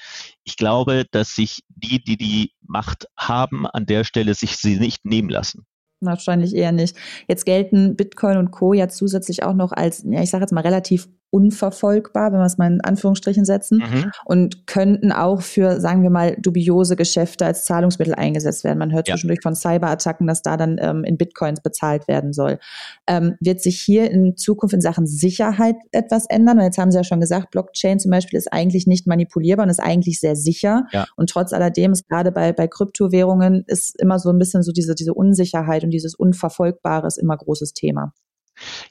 Ich 0.45 0.57
glaube, 0.57 1.05
dass 1.11 1.35
sich 1.35 1.61
die, 1.69 2.02
die 2.02 2.16
die 2.16 2.52
Macht 2.66 3.07
haben, 3.16 3.66
an 3.66 3.87
der 3.87 4.05
Stelle 4.05 4.35
sich 4.35 4.57
sie 4.57 4.78
nicht 4.78 5.05
nehmen 5.05 5.28
lassen. 5.28 5.66
Wahrscheinlich 6.00 6.55
eher 6.55 6.73
nicht. 6.73 6.97
Jetzt 7.26 7.47
gelten 7.47 7.97
Bitcoin 7.97 8.37
und 8.37 8.50
Co. 8.50 8.75
ja 8.75 8.88
zusätzlich 8.88 9.43
auch 9.43 9.55
noch 9.55 9.73
als, 9.73 10.05
ja, 10.07 10.23
ich 10.23 10.31
sage 10.31 10.43
jetzt 10.43 10.52
mal 10.52 10.61
relativ 10.61 11.09
unverfolgbar, 11.37 12.33
wenn 12.33 12.38
wir 12.38 12.47
es 12.47 12.57
mal 12.57 12.73
in 12.73 12.81
Anführungsstrichen 12.81 13.45
setzen, 13.45 13.78
mhm. 13.78 14.11
und 14.25 14.66
könnten 14.66 15.12
auch 15.12 15.43
für, 15.43 15.81
sagen 15.81 16.02
wir 16.02 16.09
mal, 16.09 16.35
dubiose 16.40 16.97
Geschäfte 16.97 17.45
als 17.45 17.66
Zahlungsmittel 17.66 18.14
eingesetzt 18.14 18.64
werden. 18.64 18.78
Man 18.78 18.93
hört 18.93 19.07
ja. 19.07 19.14
zwischendurch 19.14 19.40
von 19.43 19.55
Cyberattacken, 19.55 20.26
dass 20.26 20.40
da 20.40 20.57
dann 20.57 20.78
ähm, 20.81 21.05
in 21.05 21.19
Bitcoins 21.19 21.61
bezahlt 21.61 22.09
werden 22.09 22.33
soll. 22.33 22.59
Ähm, 23.07 23.35
wird 23.40 23.61
sich 23.61 23.78
hier 23.78 24.11
in 24.11 24.37
Zukunft 24.37 24.73
in 24.73 24.81
Sachen 24.81 25.07
Sicherheit 25.07 25.76
etwas 25.93 26.25
ändern? 26.26 26.59
Und 26.59 26.64
jetzt 26.64 26.78
haben 26.78 26.90
Sie 26.90 26.97
ja 26.97 27.05
schon 27.05 27.21
gesagt, 27.21 27.50
Blockchain 27.50 27.99
zum 27.99 28.11
Beispiel 28.11 28.38
ist 28.38 28.50
eigentlich 28.50 28.87
nicht 28.87 29.07
manipulierbar 29.07 29.64
und 29.64 29.71
ist 29.71 29.83
eigentlich 29.83 30.21
sehr 30.21 30.37
sicher. 30.37 30.87
Ja. 30.93 31.05
Und 31.16 31.28
trotz 31.28 31.52
alledem 31.52 31.93
ist 31.93 32.09
gerade 32.09 32.33
bei, 32.33 32.55
bei 32.55 32.66
Kryptowährungen 32.66 33.64
ist 33.66 34.00
immer 34.00 34.19
so 34.19 34.31
ein 34.31 34.38
bisschen 34.38 34.62
so 34.62 34.73
diese, 34.73 34.95
diese 34.95 35.12
Unsicherheit 35.12 35.85
und 35.85 35.90
dieses 35.90 36.14
Unverfolgbare 36.14 37.07
ist 37.07 37.19
immer 37.19 37.37
großes 37.37 37.75
Thema. 37.75 38.14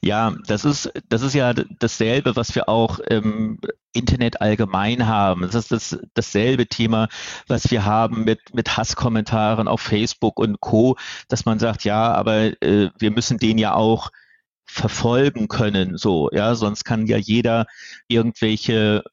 Ja, 0.02 0.36
das 0.48 0.66
ist, 0.66 0.92
das 1.10 1.22
ist 1.22 1.34
ja 1.34 1.54
dasselbe, 1.54 2.36
was 2.36 2.56
wir 2.56 2.70
auch 2.70 3.00
im 3.00 3.60
Internet 3.94 4.42
allgemein 4.42 5.08
haben. 5.08 5.42
Das 5.42 5.56
ist 5.56 5.72
das, 5.72 6.00
dasselbe 6.14 6.68
Thema, 6.68 7.08
was 7.48 7.72
wir 7.72 7.86
haben 7.86 8.24
mit, 8.24 8.54
mit 8.54 8.78
Hasskommentaren 8.78 9.68
auf 9.68 9.82
Facebook 9.82 10.40
und 10.40 10.60
Co., 10.62 10.98
dass 11.28 11.46
man 11.46 11.60
sagt, 11.60 11.84
ja, 11.84 12.14
aber 12.14 12.62
äh, 12.62 12.90
wir 12.98 13.12
müssen 13.12 13.38
den 13.38 13.58
ja 13.58 13.74
auch 13.74 14.12
verfolgen 14.66 15.48
können, 15.48 15.98
so, 15.98 16.30
ja, 16.32 16.56
sonst 16.56 16.84
kann 16.84 17.06
ja 17.06 17.18
jeder 17.18 17.66
irgendwelche 18.08 19.04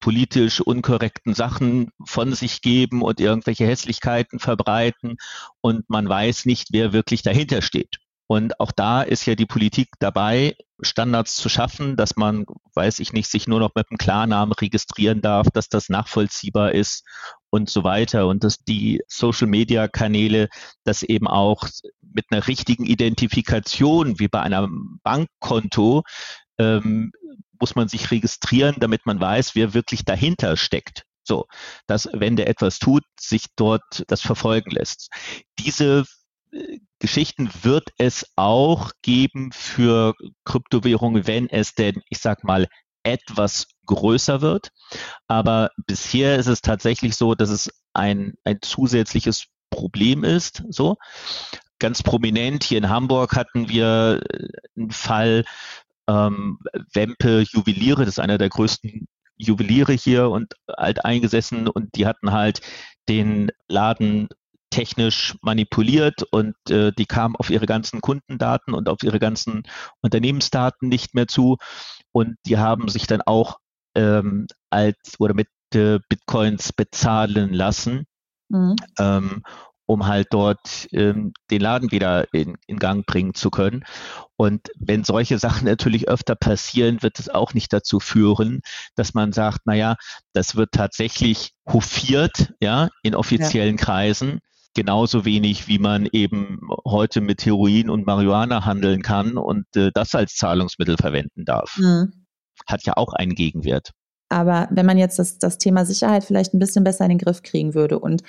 politisch 0.00 0.60
unkorrekten 0.60 1.34
Sachen 1.34 1.90
von 2.04 2.34
sich 2.34 2.60
geben 2.60 3.02
und 3.02 3.20
irgendwelche 3.20 3.66
Hässlichkeiten 3.66 4.38
verbreiten 4.38 5.16
und 5.60 5.88
man 5.88 6.08
weiß 6.08 6.46
nicht, 6.46 6.68
wer 6.72 6.92
wirklich 6.92 7.22
dahinter 7.22 7.62
steht. 7.62 7.98
Und 8.28 8.58
auch 8.58 8.72
da 8.72 9.02
ist 9.02 9.26
ja 9.26 9.34
die 9.34 9.46
Politik 9.46 9.88
dabei, 10.00 10.56
Standards 10.80 11.36
zu 11.36 11.48
schaffen, 11.48 11.96
dass 11.96 12.16
man, 12.16 12.44
weiß 12.74 12.98
ich 12.98 13.12
nicht, 13.12 13.30
sich 13.30 13.46
nur 13.46 13.60
noch 13.60 13.70
mit 13.74 13.86
einem 13.88 13.98
Klarnamen 13.98 14.52
registrieren 14.52 15.22
darf, 15.22 15.48
dass 15.52 15.68
das 15.68 15.88
nachvollziehbar 15.88 16.72
ist 16.72 17.04
und 17.50 17.70
so 17.70 17.84
weiter. 17.84 18.26
Und 18.26 18.44
dass 18.44 18.58
die 18.58 19.02
Social-Media-Kanäle 19.06 20.48
das 20.84 21.02
eben 21.02 21.28
auch 21.28 21.68
mit 22.02 22.26
einer 22.30 22.46
richtigen 22.46 22.84
Identifikation, 22.84 24.18
wie 24.18 24.28
bei 24.28 24.40
einem 24.40 24.98
Bankkonto, 25.02 26.02
ähm, 26.58 27.12
muss 27.58 27.74
man 27.74 27.88
sich 27.88 28.10
registrieren, 28.10 28.76
damit 28.80 29.06
man 29.06 29.20
weiß, 29.20 29.54
wer 29.54 29.72
wirklich 29.72 30.04
dahinter 30.04 30.56
steckt. 30.56 31.04
So, 31.22 31.46
dass 31.86 32.08
wenn 32.12 32.36
der 32.36 32.48
etwas 32.48 32.78
tut, 32.78 33.02
sich 33.18 33.46
dort 33.56 34.04
das 34.08 34.20
verfolgen 34.20 34.70
lässt. 34.70 35.10
Diese 35.58 36.04
Geschichten 36.98 37.50
wird 37.62 37.90
es 37.98 38.26
auch 38.36 38.92
geben 39.02 39.52
für 39.52 40.14
Kryptowährungen, 40.44 41.26
wenn 41.26 41.48
es 41.48 41.74
denn, 41.74 42.02
ich 42.08 42.18
sag 42.18 42.44
mal, 42.44 42.68
etwas 43.02 43.68
größer 43.86 44.40
wird. 44.40 44.70
Aber 45.28 45.70
bisher 45.86 46.36
ist 46.36 46.48
es 46.48 46.60
tatsächlich 46.60 47.16
so, 47.16 47.34
dass 47.34 47.50
es 47.50 47.70
ein, 47.92 48.34
ein 48.44 48.58
zusätzliches 48.62 49.46
Problem 49.70 50.24
ist. 50.24 50.64
So 50.70 50.96
ganz 51.78 52.02
prominent 52.02 52.64
hier 52.64 52.78
in 52.78 52.88
Hamburg 52.88 53.36
hatten 53.36 53.68
wir 53.68 54.22
äh, 54.30 54.48
einen 54.76 54.90
Fall 54.90 55.44
ähm, 56.08 56.58
Wempe 56.92 57.44
Juweliere, 57.50 58.04
das 58.04 58.14
ist 58.14 58.20
einer 58.20 58.38
der 58.38 58.48
größten 58.48 59.06
Juweliere 59.36 59.92
hier 59.92 60.30
und 60.30 60.54
alt 60.66 61.04
eingesessen 61.04 61.68
und 61.68 61.94
die 61.96 62.06
hatten 62.06 62.32
halt 62.32 62.60
den 63.08 63.50
Laden 63.68 64.28
technisch 64.76 65.34
manipuliert 65.40 66.22
und 66.22 66.54
äh, 66.68 66.92
die 66.92 67.06
kamen 67.06 67.34
auf 67.34 67.48
ihre 67.48 67.64
ganzen 67.64 68.02
Kundendaten 68.02 68.74
und 68.74 68.90
auf 68.90 69.02
ihre 69.02 69.18
ganzen 69.18 69.62
Unternehmensdaten 70.02 70.90
nicht 70.90 71.14
mehr 71.14 71.26
zu. 71.26 71.56
Und 72.12 72.36
die 72.44 72.58
haben 72.58 72.88
sich 72.88 73.06
dann 73.06 73.22
auch 73.22 73.56
ähm, 73.94 74.46
als 74.68 75.14
oder 75.18 75.32
mit 75.32 75.48
äh, 75.74 75.98
Bitcoins 76.10 76.74
bezahlen 76.74 77.54
lassen. 77.54 78.04
Mhm. 78.50 78.76
Ähm, 78.98 79.42
um 79.88 80.06
halt 80.06 80.26
dort 80.30 80.88
ähm, 80.90 81.32
den 81.50 81.60
Laden 81.60 81.92
wieder 81.92 82.26
in, 82.34 82.56
in 82.66 82.80
Gang 82.80 83.06
bringen 83.06 83.34
zu 83.34 83.50
können. 83.50 83.84
Und 84.34 84.68
wenn 84.76 85.04
solche 85.04 85.38
Sachen 85.38 85.66
natürlich 85.66 86.08
öfter 86.08 86.34
passieren, 86.34 87.02
wird 87.02 87.20
es 87.20 87.28
auch 87.28 87.54
nicht 87.54 87.72
dazu 87.72 88.00
führen, 88.00 88.62
dass 88.96 89.14
man 89.14 89.32
sagt, 89.32 89.64
naja, 89.64 89.94
das 90.32 90.56
wird 90.56 90.72
tatsächlich 90.72 91.52
hofiert, 91.68 92.52
ja, 92.60 92.88
in 93.04 93.14
offiziellen 93.14 93.76
ja. 93.76 93.84
Kreisen 93.84 94.40
genauso 94.76 95.24
wenig, 95.24 95.66
wie 95.66 95.80
man 95.80 96.06
eben 96.12 96.60
heute 96.86 97.20
mit 97.20 97.44
Heroin 97.44 97.90
und 97.90 98.06
Marihuana 98.06 98.64
handeln 98.64 99.02
kann 99.02 99.36
und 99.36 99.64
äh, 99.74 99.90
das 99.92 100.14
als 100.14 100.36
Zahlungsmittel 100.36 100.96
verwenden 100.96 101.44
darf. 101.44 101.76
Mhm. 101.78 102.26
Hat 102.68 102.84
ja 102.84 102.92
auch 102.96 103.12
einen 103.14 103.34
Gegenwert. 103.34 103.90
Aber 104.28 104.68
wenn 104.70 104.86
man 104.86 104.98
jetzt 104.98 105.18
das, 105.18 105.38
das 105.38 105.58
Thema 105.58 105.84
Sicherheit 105.84 106.24
vielleicht 106.24 106.52
ein 106.52 106.58
bisschen 106.58 106.84
besser 106.84 107.04
in 107.04 107.10
den 107.10 107.18
Griff 107.18 107.42
kriegen 107.42 107.74
würde 107.74 107.98
und 107.98 108.22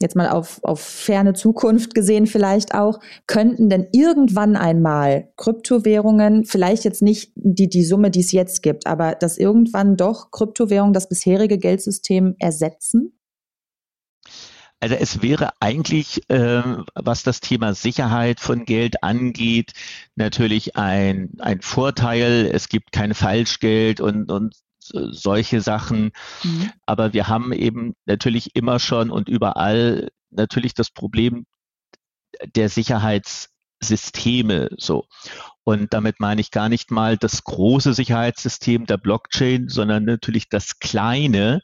jetzt 0.00 0.16
mal 0.16 0.28
auf, 0.28 0.60
auf 0.62 0.80
ferne 0.80 1.32
Zukunft 1.32 1.94
gesehen 1.94 2.26
vielleicht 2.26 2.74
auch, 2.74 3.00
könnten 3.26 3.68
denn 3.68 3.88
irgendwann 3.92 4.56
einmal 4.56 5.32
Kryptowährungen, 5.36 6.44
vielleicht 6.44 6.84
jetzt 6.84 7.02
nicht 7.02 7.32
die, 7.36 7.68
die 7.68 7.84
Summe, 7.84 8.10
die 8.10 8.20
es 8.20 8.32
jetzt 8.32 8.62
gibt, 8.62 8.86
aber 8.86 9.14
dass 9.14 9.38
irgendwann 9.38 9.96
doch 9.96 10.30
Kryptowährungen 10.30 10.92
das 10.92 11.08
bisherige 11.08 11.58
Geldsystem 11.58 12.34
ersetzen? 12.38 13.17
Also 14.80 14.94
es 14.94 15.22
wäre 15.22 15.50
eigentlich, 15.60 16.28
äh, 16.30 16.62
was 16.94 17.22
das 17.24 17.40
Thema 17.40 17.74
Sicherheit 17.74 18.38
von 18.38 18.64
Geld 18.64 19.02
angeht, 19.02 19.72
natürlich 20.14 20.76
ein, 20.76 21.30
ein 21.40 21.60
Vorteil. 21.62 22.48
Es 22.52 22.68
gibt 22.68 22.92
kein 22.92 23.14
Falschgeld 23.14 24.00
und, 24.00 24.30
und 24.30 24.54
solche 24.80 25.60
Sachen. 25.60 26.12
Mhm. 26.44 26.70
Aber 26.86 27.12
wir 27.12 27.28
haben 27.28 27.52
eben 27.52 27.94
natürlich 28.06 28.54
immer 28.54 28.78
schon 28.78 29.10
und 29.10 29.28
überall 29.28 30.08
natürlich 30.30 30.74
das 30.74 30.90
Problem 30.90 31.44
der 32.54 32.68
Sicherheitssysteme 33.80 34.68
so. 34.76 35.04
Und 35.64 35.92
damit 35.92 36.18
meine 36.18 36.40
ich 36.40 36.50
gar 36.50 36.68
nicht 36.68 36.90
mal 36.90 37.18
das 37.18 37.44
große 37.44 37.92
Sicherheitssystem 37.92 38.86
der 38.86 38.96
Blockchain, 38.96 39.68
sondern 39.68 40.04
natürlich 40.04 40.48
das 40.48 40.78
kleine. 40.78 41.60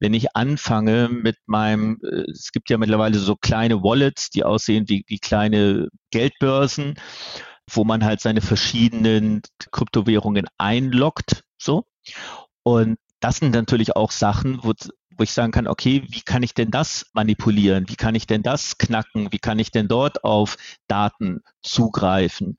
Wenn 0.00 0.14
ich 0.14 0.34
anfange 0.34 1.08
mit 1.08 1.36
meinem, 1.46 2.00
äh, 2.02 2.30
es 2.30 2.50
gibt 2.52 2.70
ja 2.70 2.78
mittlerweile 2.78 3.18
so 3.18 3.36
kleine 3.36 3.82
Wallets, 3.82 4.30
die 4.30 4.44
aussehen 4.44 4.88
wie, 4.88 5.04
wie 5.06 5.18
kleine 5.18 5.88
Geldbörsen, 6.10 6.98
wo 7.70 7.84
man 7.84 8.04
halt 8.04 8.20
seine 8.20 8.40
verschiedenen 8.40 9.42
Kryptowährungen 9.70 10.46
einloggt, 10.58 11.44
so. 11.58 11.84
Und 12.62 12.98
das 13.20 13.36
sind 13.36 13.54
natürlich 13.54 13.96
auch 13.96 14.10
Sachen, 14.10 14.58
wo, 14.62 14.72
wo 15.16 15.22
ich 15.22 15.32
sagen 15.32 15.52
kann, 15.52 15.66
okay, 15.66 16.04
wie 16.08 16.22
kann 16.22 16.42
ich 16.42 16.54
denn 16.54 16.70
das 16.70 17.06
manipulieren? 17.14 17.88
Wie 17.88 17.96
kann 17.96 18.14
ich 18.14 18.26
denn 18.26 18.42
das 18.42 18.78
knacken? 18.78 19.32
Wie 19.32 19.38
kann 19.38 19.58
ich 19.58 19.70
denn 19.70 19.88
dort 19.88 20.24
auf 20.24 20.56
Daten 20.88 21.40
zugreifen? 21.62 22.56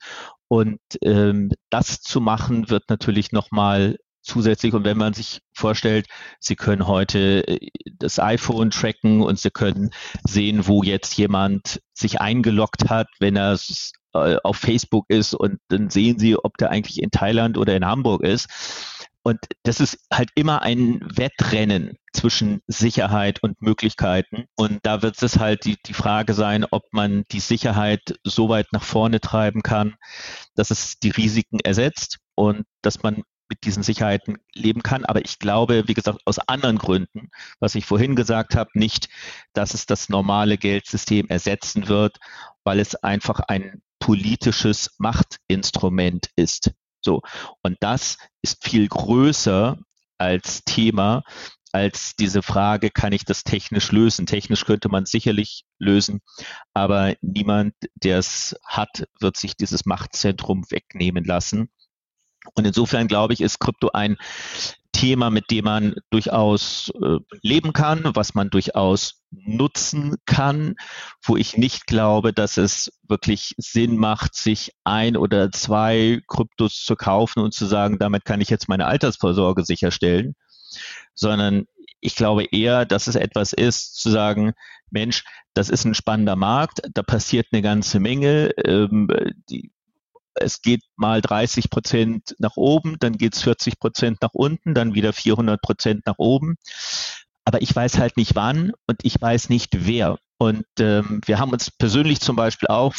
Und 0.48 0.80
ähm, 1.02 1.52
das 1.70 2.02
zu 2.02 2.22
machen, 2.22 2.70
wird 2.70 2.90
natürlich 2.90 3.32
nochmal 3.32 3.98
zusätzlich. 4.22 4.74
Und 4.74 4.84
wenn 4.84 4.98
man 4.98 5.14
sich 5.14 5.42
vorstellt, 5.54 6.08
Sie 6.40 6.56
können 6.56 6.88
heute 6.88 7.48
äh, 7.48 7.70
das 7.98 8.20
iPhone 8.20 8.70
tracken 8.70 9.22
und 9.22 9.40
Sie 9.40 9.52
können 9.52 9.92
sehen, 10.24 10.68
wo 10.68 10.84
jetzt 10.84 11.18
jemand 11.18 11.82
sich 11.94 12.22
eingeloggt 12.22 12.90
hat, 12.90 13.08
wenn 13.20 13.36
er 13.36 13.58
äh, 14.26 14.38
auf 14.44 14.58
Facebook 14.58 15.06
ist 15.10 15.34
und 15.34 15.60
dann 15.70 15.90
sehen 15.90 16.20
Sie, 16.20 16.38
ob 16.38 16.58
der 16.58 16.72
eigentlich 16.72 17.02
in 17.02 17.12
Thailand 17.12 17.58
oder 17.58 17.76
in 17.76 17.86
Hamburg 17.86 18.24
ist. 18.24 18.48
Und 19.28 19.40
das 19.64 19.82
ist 19.82 20.00
halt 20.14 20.30
immer 20.36 20.62
ein 20.62 21.02
Wettrennen 21.02 21.98
zwischen 22.14 22.62
Sicherheit 22.68 23.44
und 23.44 23.62
Möglichkeiten. 23.62 24.46
Und 24.56 24.80
da 24.84 25.02
wird 25.02 25.22
es 25.22 25.38
halt 25.38 25.66
die, 25.66 25.76
die 25.86 25.94
Frage 25.94 26.34
sein, 26.34 26.66
ob 26.72 26.84
man 26.92 27.26
die 27.34 27.42
Sicherheit 27.42 28.18
so 28.24 28.48
weit 28.48 28.68
nach 28.72 28.84
vorne 28.84 29.20
treiben 29.20 29.64
kann, 29.64 29.96
dass 30.56 30.72
es 30.72 30.98
die 31.00 31.10
Risiken 31.10 31.60
ersetzt 31.60 32.20
und 32.36 32.64
dass 32.82 33.04
man 33.04 33.24
mit 33.50 33.64
diesen 33.66 33.84
Sicherheiten 33.84 34.38
leben 34.54 34.84
kann. 34.84 35.06
Aber 35.06 35.24
ich 35.24 35.40
glaube, 35.40 35.88
wie 35.88 35.94
gesagt, 35.94 36.20
aus 36.26 36.40
anderen 36.40 36.78
Gründen, 36.78 37.30
was 37.60 37.76
ich 37.76 37.86
vorhin 37.86 38.16
gesagt 38.16 38.56
habe, 38.56 38.70
nicht, 38.74 39.10
dass 39.54 39.74
es 39.74 39.86
das 39.86 40.10
normale 40.10 40.58
Geldsystem 40.58 41.28
ersetzen 41.28 41.88
wird, 41.88 42.18
weil 42.64 42.80
es 42.80 42.96
einfach 42.96 43.40
ein 43.40 43.82
politisches 44.00 44.96
Machtinstrument 44.98 46.30
ist. 46.36 46.72
So. 47.02 47.22
Und 47.62 47.78
das 47.80 48.18
ist 48.42 48.64
viel 48.64 48.88
größer 48.88 49.78
als 50.18 50.64
Thema, 50.66 51.24
als 51.72 52.16
diese 52.16 52.42
Frage, 52.42 52.90
kann 52.90 53.14
ich 53.14 53.26
das 53.26 53.44
technisch 53.44 53.92
lösen? 53.92 54.26
Technisch 54.26 54.66
könnte 54.66 54.90
man 54.90 55.06
sicherlich 55.06 55.64
lösen, 55.78 56.22
aber 56.74 57.16
niemand, 57.22 57.74
der 57.96 58.20
es 58.20 58.56
hat, 58.66 59.08
wird 59.20 59.38
sich 59.38 59.56
dieses 59.56 59.86
Machtzentrum 59.86 60.66
wegnehmen 60.70 61.24
lassen. 61.24 61.70
Und 62.56 62.66
insofern 62.66 63.08
glaube 63.08 63.34
ich, 63.34 63.42
ist 63.42 63.60
Krypto 63.60 63.90
ein 63.94 64.18
Thema, 64.98 65.30
mit 65.30 65.52
dem 65.52 65.66
man 65.66 65.96
durchaus 66.10 66.92
äh, 67.02 67.20
leben 67.44 67.72
kann, 67.72 68.02
was 68.16 68.34
man 68.34 68.50
durchaus 68.50 69.22
nutzen 69.30 70.16
kann, 70.26 70.76
wo 71.24 71.38
ich 71.38 71.56
nicht 71.56 71.86
glaube, 71.86 72.34
dass 72.34 72.58
es 72.58 72.92
wirklich 73.08 73.54
Sinn 73.58 73.98
macht, 73.98 74.34
sich 74.34 74.72
ein 74.86 75.16
oder 75.16 75.52
zwei 75.52 76.22
Kryptos 76.28 76.84
zu 76.84 76.96
kaufen 76.96 77.42
und 77.42 77.54
zu 77.54 77.68
sagen, 77.68 78.00
damit 78.00 78.26
kann 78.26 78.42
ich 78.42 78.50
jetzt 78.50 78.70
meine 78.70 78.88
Altersvorsorge 78.88 79.64
sicherstellen, 79.64 80.36
sondern 81.14 81.66
ich 82.00 82.16
glaube 82.16 82.46
eher, 82.46 82.86
dass 82.86 83.06
es 83.06 83.16
etwas 83.16 83.54
ist, 83.54 83.98
zu 83.98 84.10
sagen, 84.10 84.54
Mensch, 84.90 85.24
das 85.54 85.70
ist 85.70 85.86
ein 85.86 85.94
spannender 85.94 86.36
Markt, 86.36 86.82
da 86.94 87.04
passiert 87.04 87.48
eine 87.52 87.62
ganze 87.62 88.00
Menge. 88.00 88.52
Ähm, 88.64 89.08
die 89.50 89.72
es 90.42 90.62
geht 90.62 90.82
mal 90.96 91.22
30 91.22 91.70
Prozent 91.70 92.36
nach 92.40 92.56
oben, 92.56 92.98
dann 93.00 93.18
geht 93.18 93.36
es 93.36 93.44
40 93.44 93.80
Prozent 93.80 94.22
nach 94.22 94.34
unten, 94.34 94.74
dann 94.74 94.94
wieder 94.94 95.14
400 95.14 95.62
Prozent 95.62 96.06
nach 96.06 96.18
oben. 96.18 96.56
Aber 97.46 97.62
ich 97.62 97.74
weiß 97.74 97.98
halt 97.98 98.18
nicht 98.18 98.36
wann 98.36 98.74
und 98.88 99.00
ich 99.04 99.22
weiß 99.22 99.50
nicht 99.50 99.86
wer. 99.86 100.18
Und 100.38 100.66
ähm, 100.80 101.22
wir 101.26 101.40
haben 101.40 101.52
uns 101.52 101.72
persönlich 101.72 102.20
zum 102.20 102.36
Beispiel 102.36 102.68
auch 102.68 102.94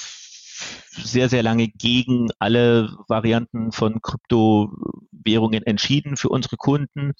sehr, 0.91 1.29
sehr 1.29 1.43
lange 1.43 1.69
gegen 1.69 2.31
alle 2.39 2.91
Varianten 3.09 3.73
von 3.73 4.01
Kryptowährungen 4.03 5.63
entschieden 5.65 6.17
für 6.17 6.29
unsere 6.29 6.57
Kunden 6.57 7.13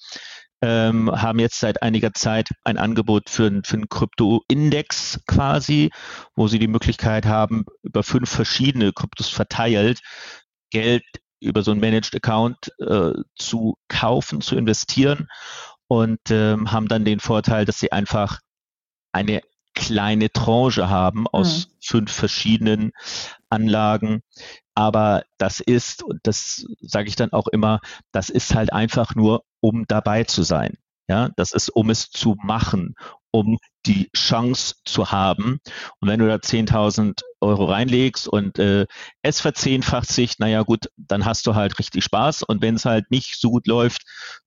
ähm, 0.61 1.09
haben 1.09 1.39
jetzt 1.39 1.59
seit 1.59 1.81
einiger 1.81 2.13
Zeit 2.13 2.49
ein 2.63 2.77
Angebot 2.77 3.29
für, 3.29 3.61
für 3.63 3.77
einen 3.77 3.89
Krypto-Index 3.89 5.21
quasi, 5.25 5.89
wo 6.35 6.47
sie 6.47 6.59
die 6.59 6.67
Möglichkeit 6.67 7.25
haben, 7.25 7.65
über 7.81 8.03
fünf 8.03 8.29
verschiedene 8.29 8.91
Kryptos 8.91 9.29
verteilt 9.29 10.01
Geld 10.71 11.03
über 11.41 11.63
so 11.63 11.71
einen 11.71 11.79
Managed 11.79 12.13
Account 12.15 12.73
äh, 12.79 13.13
zu 13.35 13.77
kaufen, 13.87 14.41
zu 14.41 14.55
investieren 14.55 15.27
und 15.87 16.19
ähm, 16.29 16.71
haben 16.71 16.87
dann 16.87 17.05
den 17.05 17.19
Vorteil, 17.19 17.65
dass 17.65 17.79
sie 17.79 17.91
einfach 17.91 18.39
eine 19.13 19.41
kleine 19.79 20.31
Tranche 20.31 20.89
haben 20.89 21.27
aus 21.27 21.67
mhm. 21.67 21.71
fünf 21.81 22.11
verschiedenen 22.11 22.91
Anlagen. 23.49 24.21
Aber 24.75 25.23
das 25.37 25.61
ist, 25.61 26.03
und 26.03 26.19
das 26.23 26.65
sage 26.81 27.07
ich 27.07 27.15
dann 27.15 27.31
auch 27.31 27.47
immer, 27.47 27.79
das 28.11 28.29
ist 28.29 28.53
halt 28.53 28.73
einfach 28.73 29.15
nur 29.15 29.43
um 29.61 29.85
dabei 29.87 30.25
zu 30.25 30.43
sein. 30.43 30.77
Ja, 31.07 31.29
das 31.37 31.53
ist, 31.53 31.69
um 31.69 31.89
es 31.89 32.11
zu 32.11 32.35
machen, 32.43 32.93
um 33.31 33.57
die 33.87 34.11
Chance 34.15 34.75
zu 34.85 35.11
haben. 35.11 35.59
Und 35.99 36.07
wenn 36.07 36.19
du 36.19 36.27
da 36.27 36.35
10.000 36.35 37.23
Euro 37.41 37.65
reinlegst 37.65 38.27
und 38.27 38.59
äh, 38.59 38.85
es 39.23 39.41
verzehnfacht 39.41 40.07
sich, 40.07 40.37
naja 40.37 40.61
gut, 40.61 40.89
dann 40.97 41.25
hast 41.25 41.47
du 41.47 41.55
halt 41.55 41.79
richtig 41.79 42.03
Spaß. 42.03 42.43
Und 42.43 42.61
wenn 42.61 42.75
es 42.75 42.85
halt 42.85 43.09
nicht 43.09 43.39
so 43.39 43.49
gut 43.49 43.65
läuft 43.65 44.03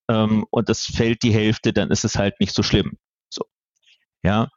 ähm, 0.09 0.47
und 0.51 0.71
es 0.71 0.87
fällt 0.87 1.25
die 1.25 1.35
Hälfte, 1.35 1.73
dann 1.73 1.90
ist 1.90 2.05
es 2.05 2.16
halt 2.16 2.38
nicht 2.38 2.55
so 2.55 2.62
schlimm. 2.62 2.97
So, 3.29 3.45
ja. 4.23 4.49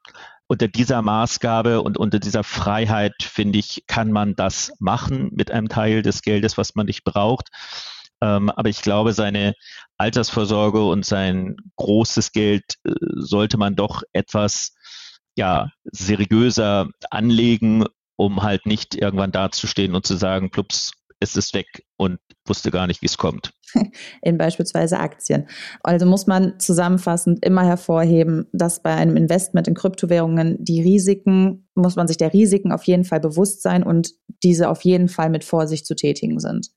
Unter 0.47 0.67
dieser 0.67 1.01
Maßgabe 1.01 1.81
und 1.81 1.97
unter 1.97 2.19
dieser 2.19 2.43
Freiheit, 2.43 3.15
finde 3.21 3.59
ich, 3.59 3.83
kann 3.87 4.11
man 4.11 4.35
das 4.35 4.71
machen 4.79 5.29
mit 5.33 5.49
einem 5.51 5.69
Teil 5.69 6.01
des 6.01 6.21
Geldes, 6.21 6.57
was 6.57 6.75
man 6.75 6.85
nicht 6.85 7.03
braucht. 7.03 7.49
Ähm, 8.21 8.49
aber 8.49 8.69
ich 8.69 8.81
glaube, 8.81 9.13
seine 9.13 9.53
Altersvorsorge 9.97 10.83
und 10.83 11.05
sein 11.05 11.57
großes 11.75 12.31
Geld 12.31 12.63
äh, 12.85 12.93
sollte 13.15 13.57
man 13.57 13.75
doch 13.75 14.03
etwas 14.13 14.75
ja, 15.35 15.71
seriöser 15.83 16.89
anlegen, 17.09 17.85
um 18.15 18.43
halt 18.43 18.65
nicht 18.65 18.95
irgendwann 18.95 19.31
dazustehen 19.31 19.95
und 19.95 20.05
zu 20.05 20.15
sagen, 20.15 20.49
plups, 20.49 20.93
es 21.25 21.35
ist 21.35 21.53
weg 21.53 21.83
und 21.97 22.19
wusste 22.45 22.71
gar 22.71 22.87
nicht, 22.87 23.01
wie 23.01 23.07
es 23.07 23.17
kommt. 23.17 23.53
In 24.21 24.37
beispielsweise 24.37 24.99
Aktien. 24.99 25.47
Also 25.83 26.05
muss 26.05 26.27
man 26.27 26.59
zusammenfassend 26.59 27.43
immer 27.43 27.65
hervorheben, 27.65 28.47
dass 28.53 28.81
bei 28.81 28.93
einem 28.93 29.17
Investment 29.17 29.67
in 29.67 29.73
Kryptowährungen 29.73 30.57
die 30.63 30.81
Risiken, 30.81 31.67
muss 31.75 31.95
man 31.95 32.07
sich 32.07 32.17
der 32.17 32.33
Risiken 32.33 32.71
auf 32.71 32.83
jeden 32.83 33.03
Fall 33.03 33.19
bewusst 33.19 33.61
sein 33.61 33.83
und 33.83 34.11
diese 34.43 34.69
auf 34.69 34.83
jeden 34.83 35.09
Fall 35.09 35.29
mit 35.29 35.43
Vorsicht 35.43 35.85
zu 35.85 35.95
tätigen 35.95 36.39
sind. 36.39 36.69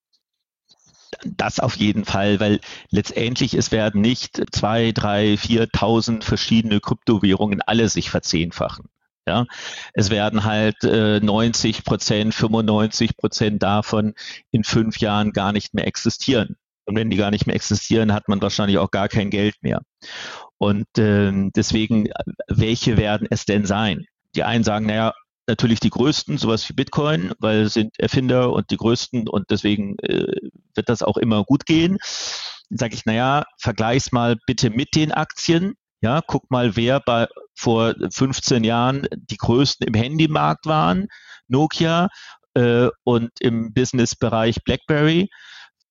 Das 1.25 1.59
auf 1.59 1.77
jeden 1.77 2.05
Fall, 2.05 2.39
weil 2.39 2.61
letztendlich 2.91 3.55
es 3.55 3.73
werden 3.73 4.01
nicht 4.01 4.43
zwei, 4.53 4.93
drei, 4.93 5.37
viertausend 5.37 6.25
verschiedene 6.25 6.81
Kryptowährungen 6.81 7.63
alle 7.63 7.89
sich 7.89 8.11
verzehnfachen. 8.11 8.89
Ja, 9.29 9.45
es 9.93 10.09
werden 10.09 10.45
halt 10.45 10.83
äh, 10.85 11.21
90 11.21 11.85
Prozent, 11.85 12.35
95 12.35 13.17
Prozent 13.19 13.63
davon 13.63 14.15
in 14.51 14.65
fünf 14.65 14.99
Jahren 14.99 15.33
gar 15.33 15.53
nicht 15.53 15.75
mehr 15.75 15.87
existieren. 15.87 16.57
Und 16.87 16.97
wenn 16.97 17.11
die 17.11 17.19
gar 17.19 17.31
nicht 17.31 17.47
mehr 17.47 17.55
existieren, 17.55 18.15
hat 18.15 18.29
man 18.29 18.41
wahrscheinlich 18.41 18.79
auch 18.79 18.91
gar 18.91 19.09
kein 19.09 19.29
Geld 19.29 19.57
mehr. 19.61 19.83
Und 20.57 20.87
ähm, 20.97 21.51
deswegen, 21.55 22.09
welche 22.49 22.97
werden 22.97 23.29
es 23.31 23.45
denn 23.45 23.67
sein? 23.67 24.07
Die 24.35 24.45
einen 24.45 24.65
sagen, 24.65 24.87
naja, 24.87 25.13
natürlich 25.47 25.81
die 25.81 25.91
größten, 25.91 26.39
sowas 26.39 26.67
wie 26.69 26.73
Bitcoin, 26.73 27.33
weil 27.39 27.63
es 27.63 27.75
sind 27.75 27.99
Erfinder 27.99 28.53
und 28.53 28.71
die 28.71 28.79
größten 28.79 29.29
und 29.29 29.51
deswegen 29.51 29.99
äh, 29.99 30.33
wird 30.75 30.89
das 30.89 31.03
auch 31.03 31.19
immer 31.19 31.45
gut 31.45 31.67
gehen. 31.67 31.99
Sage 32.71 32.95
ich, 32.95 33.05
naja, 33.05 33.45
vergleich's 33.59 34.11
mal 34.11 34.37
bitte 34.47 34.71
mit 34.71 34.95
den 34.95 35.13
Aktien. 35.13 35.75
Ja, 36.01 36.23
guck 36.27 36.51
mal, 36.51 36.77
wer 36.77 37.01
bei 37.01 37.27
vor 37.55 37.95
15 38.13 38.63
Jahren 38.63 39.07
die 39.13 39.37
größten 39.37 39.87
im 39.87 39.95
Handymarkt 39.95 40.67
waren, 40.67 41.09
Nokia 41.49 42.09
äh, 42.55 42.89
und 43.05 43.31
im 43.41 43.73
Businessbereich 43.73 44.63
BlackBerry. 44.65 45.29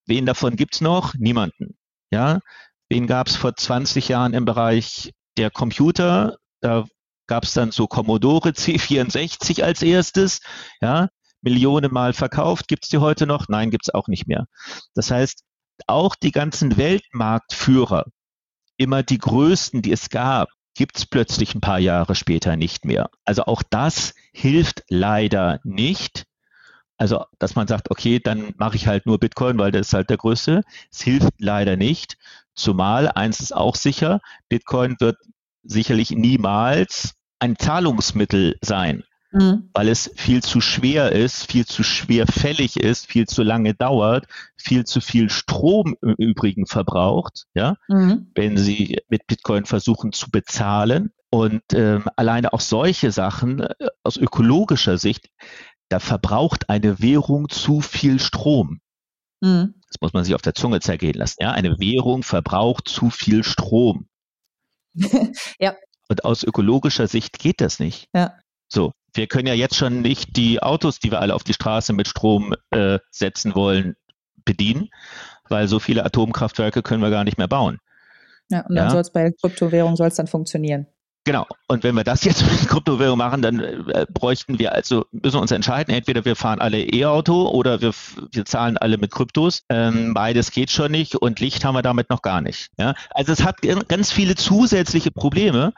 Wen 0.06 0.26
davon 0.26 0.56
gibt's 0.56 0.82
noch? 0.82 1.14
Niemanden. 1.16 1.78
Ja, 2.12 2.40
wen 2.90 3.08
gab's 3.08 3.36
vor 3.36 3.56
20 3.56 4.08
Jahren 4.08 4.34
im 4.34 4.46
Bereich 4.46 5.12
der 5.38 5.52
Computer? 5.52 6.38
Da 6.62 6.86
gab 7.28 7.44
es 7.44 7.54
dann 7.54 7.72
so 7.72 7.88
Commodore 7.88 8.50
C64 8.50 9.64
als 9.64 9.82
erstes, 9.82 10.40
ja, 10.82 11.10
Millionen 11.42 11.92
Mal 11.94 12.14
verkauft. 12.14 12.68
Gibt 12.68 12.86
es 12.86 12.90
die 12.90 12.98
heute 12.98 13.28
noch? 13.28 13.48
Nein, 13.50 13.72
gibt 13.72 13.88
es 13.88 13.94
auch 13.94 14.08
nicht 14.08 14.28
mehr. 14.28 14.48
Das 14.96 15.12
heißt, 15.12 15.44
auch 15.86 16.16
die 16.16 16.32
ganzen 16.32 16.78
Weltmarktführer, 16.78 18.06
immer 18.78 19.04
die 19.04 19.18
größten, 19.18 19.82
die 19.82 19.92
es 19.92 20.10
gab, 20.10 20.50
gibt 20.76 20.98
es 20.98 21.06
plötzlich 21.06 21.56
ein 21.56 21.62
paar 21.62 21.80
Jahre 21.80 22.16
später 22.16 22.56
nicht 22.56 22.86
mehr. 22.86 23.10
Also 23.26 23.46
auch 23.46 23.64
das 23.64 24.14
hilft 24.32 24.84
leider 24.90 25.60
nicht. 25.64 26.26
Also, 26.98 27.26
dass 27.38 27.56
man 27.56 27.68
sagt, 27.68 27.92
okay, 27.92 28.20
dann 28.20 28.54
mache 28.58 28.76
ich 28.76 28.88
halt 28.88 29.06
nur 29.06 29.20
Bitcoin, 29.20 29.58
weil 29.58 29.72
der 29.72 29.82
ist 29.82 29.94
halt 29.94 30.10
der 30.10 30.18
größte. 30.18 30.64
Es 30.92 31.02
hilft 31.02 31.34
leider 31.40 31.76
nicht. 31.76 32.18
Zumal, 32.56 33.10
eins 33.10 33.40
ist 33.40 33.56
auch 33.56 33.76
sicher, 33.76 34.20
Bitcoin 34.50 34.96
wird 35.00 35.18
sicherlich 35.64 36.12
niemals 36.12 37.14
ein 37.40 37.56
Zahlungsmittel 37.56 38.58
sein, 38.62 39.04
mhm. 39.38 39.70
weil 39.74 39.88
es 39.90 40.12
viel 40.16 40.42
zu 40.42 40.62
schwer 40.62 41.12
ist, 41.12 41.50
viel 41.50 41.66
zu 41.66 41.84
schwerfällig 41.84 42.78
ist, 42.78 43.08
viel 43.08 43.28
zu 43.28 43.44
lange 43.44 43.74
dauert, 43.74 44.26
viel 44.58 44.86
zu 44.86 45.02
viel 45.02 45.30
Strom 45.30 45.96
im 46.02 46.16
Übrigen 46.18 46.66
verbraucht, 46.66 47.46
ja, 47.54 47.76
mhm. 47.88 48.32
wenn 48.36 48.58
Sie 48.58 49.00
mit 49.10 49.28
Bitcoin 49.28 49.66
versuchen 49.66 50.12
zu 50.12 50.32
bezahlen. 50.32 51.12
Und 51.30 51.62
ähm, 51.74 52.06
alleine 52.16 52.54
auch 52.54 52.62
solche 52.62 53.12
Sachen 53.12 53.60
äh, 53.60 53.76
aus 54.02 54.16
ökologischer 54.16 54.98
Sicht, 54.98 55.30
da 55.90 56.00
verbraucht 56.00 56.70
eine 56.70 57.00
Währung 57.02 57.50
zu 57.50 57.82
viel 57.82 58.20
Strom. 58.20 58.80
Mhm. 59.42 59.76
Das 59.90 60.02
muss 60.02 60.14
man 60.14 60.24
sich 60.24 60.36
auf 60.36 60.42
der 60.42 60.54
Zunge 60.54 60.80
zergehen 60.80 61.16
lassen. 61.16 61.38
Ja, 61.42 61.52
eine 61.52 61.80
Währung 61.80 62.24
verbraucht 62.24 62.88
zu 62.88 63.10
viel 63.10 63.44
Strom. 63.44 64.08
ja. 65.60 65.76
Und 66.10 66.24
aus 66.24 66.44
ökologischer 66.44 67.08
Sicht 67.08 67.40
geht 67.40 67.60
das 67.62 67.80
nicht. 67.80 68.08
Ja. 68.14 68.34
So, 68.70 68.94
wir 69.18 69.28
können 69.28 69.48
ja 69.48 69.54
jetzt 69.54 69.76
schon 69.76 70.02
nicht 70.02 70.38
die 70.38 70.62
Autos, 70.62 71.00
die 71.00 71.12
wir 71.12 71.20
alle 71.22 71.36
auf 71.36 71.44
die 71.44 71.54
Straße 71.54 71.94
mit 71.94 72.08
Strom 72.08 72.54
äh, 72.72 73.00
setzen 73.12 73.56
wollen, 73.56 73.96
bedienen, 74.46 74.90
weil 75.50 75.68
so 75.68 75.80
viele 75.80 76.06
Atomkraftwerke 76.06 76.82
können 76.84 77.02
wir 77.02 77.10
gar 77.10 77.24
nicht 77.24 77.38
mehr 77.38 77.48
bauen. 77.48 77.80
Ja, 78.50 78.62
und 78.62 78.76
dann 78.76 78.86
ja? 78.86 78.92
soll 78.92 79.02
es 79.02 79.12
bei 79.12 79.32
Kryptowährungen 79.32 79.98
soll 79.98 80.08
es 80.08 80.16
dann 80.16 80.28
funktionieren. 80.28 80.88
Genau. 81.26 81.46
Und 81.68 81.84
wenn 81.84 81.94
wir 81.94 82.06
das 82.06 82.24
jetzt 82.24 82.50
mit 82.50 82.70
Kryptowährung 82.70 83.18
machen, 83.18 83.42
dann 83.42 83.60
äh, 83.60 84.06
bräuchten 84.10 84.60
wir 84.60 84.72
also, 84.72 85.06
müssen 85.12 85.36
wir 85.36 85.42
uns 85.42 85.52
entscheiden, 85.52 85.94
entweder 85.94 86.24
wir 86.24 86.38
fahren 86.38 86.62
alle 86.62 86.80
E-Auto 86.80 87.50
oder 87.50 87.82
wir, 87.82 87.92
wir 88.32 88.46
zahlen 88.46 88.78
alle 88.78 88.98
mit 88.98 89.12
Kryptos. 89.12 89.64
Ähm, 89.68 90.14
beides 90.14 90.52
geht 90.52 90.72
schon 90.72 90.92
nicht 90.92 91.16
und 91.16 91.42
Licht 91.42 91.66
haben 91.66 91.76
wir 91.76 91.82
damit 91.82 92.10
noch 92.10 92.22
gar 92.22 92.40
nicht. 92.40 92.70
Ja? 92.80 92.94
Also 93.10 93.34
es 93.34 93.44
hat 93.44 93.58
ganz 93.90 94.14
viele 94.14 94.36
zusätzliche 94.36 95.12
Probleme, 95.12 95.74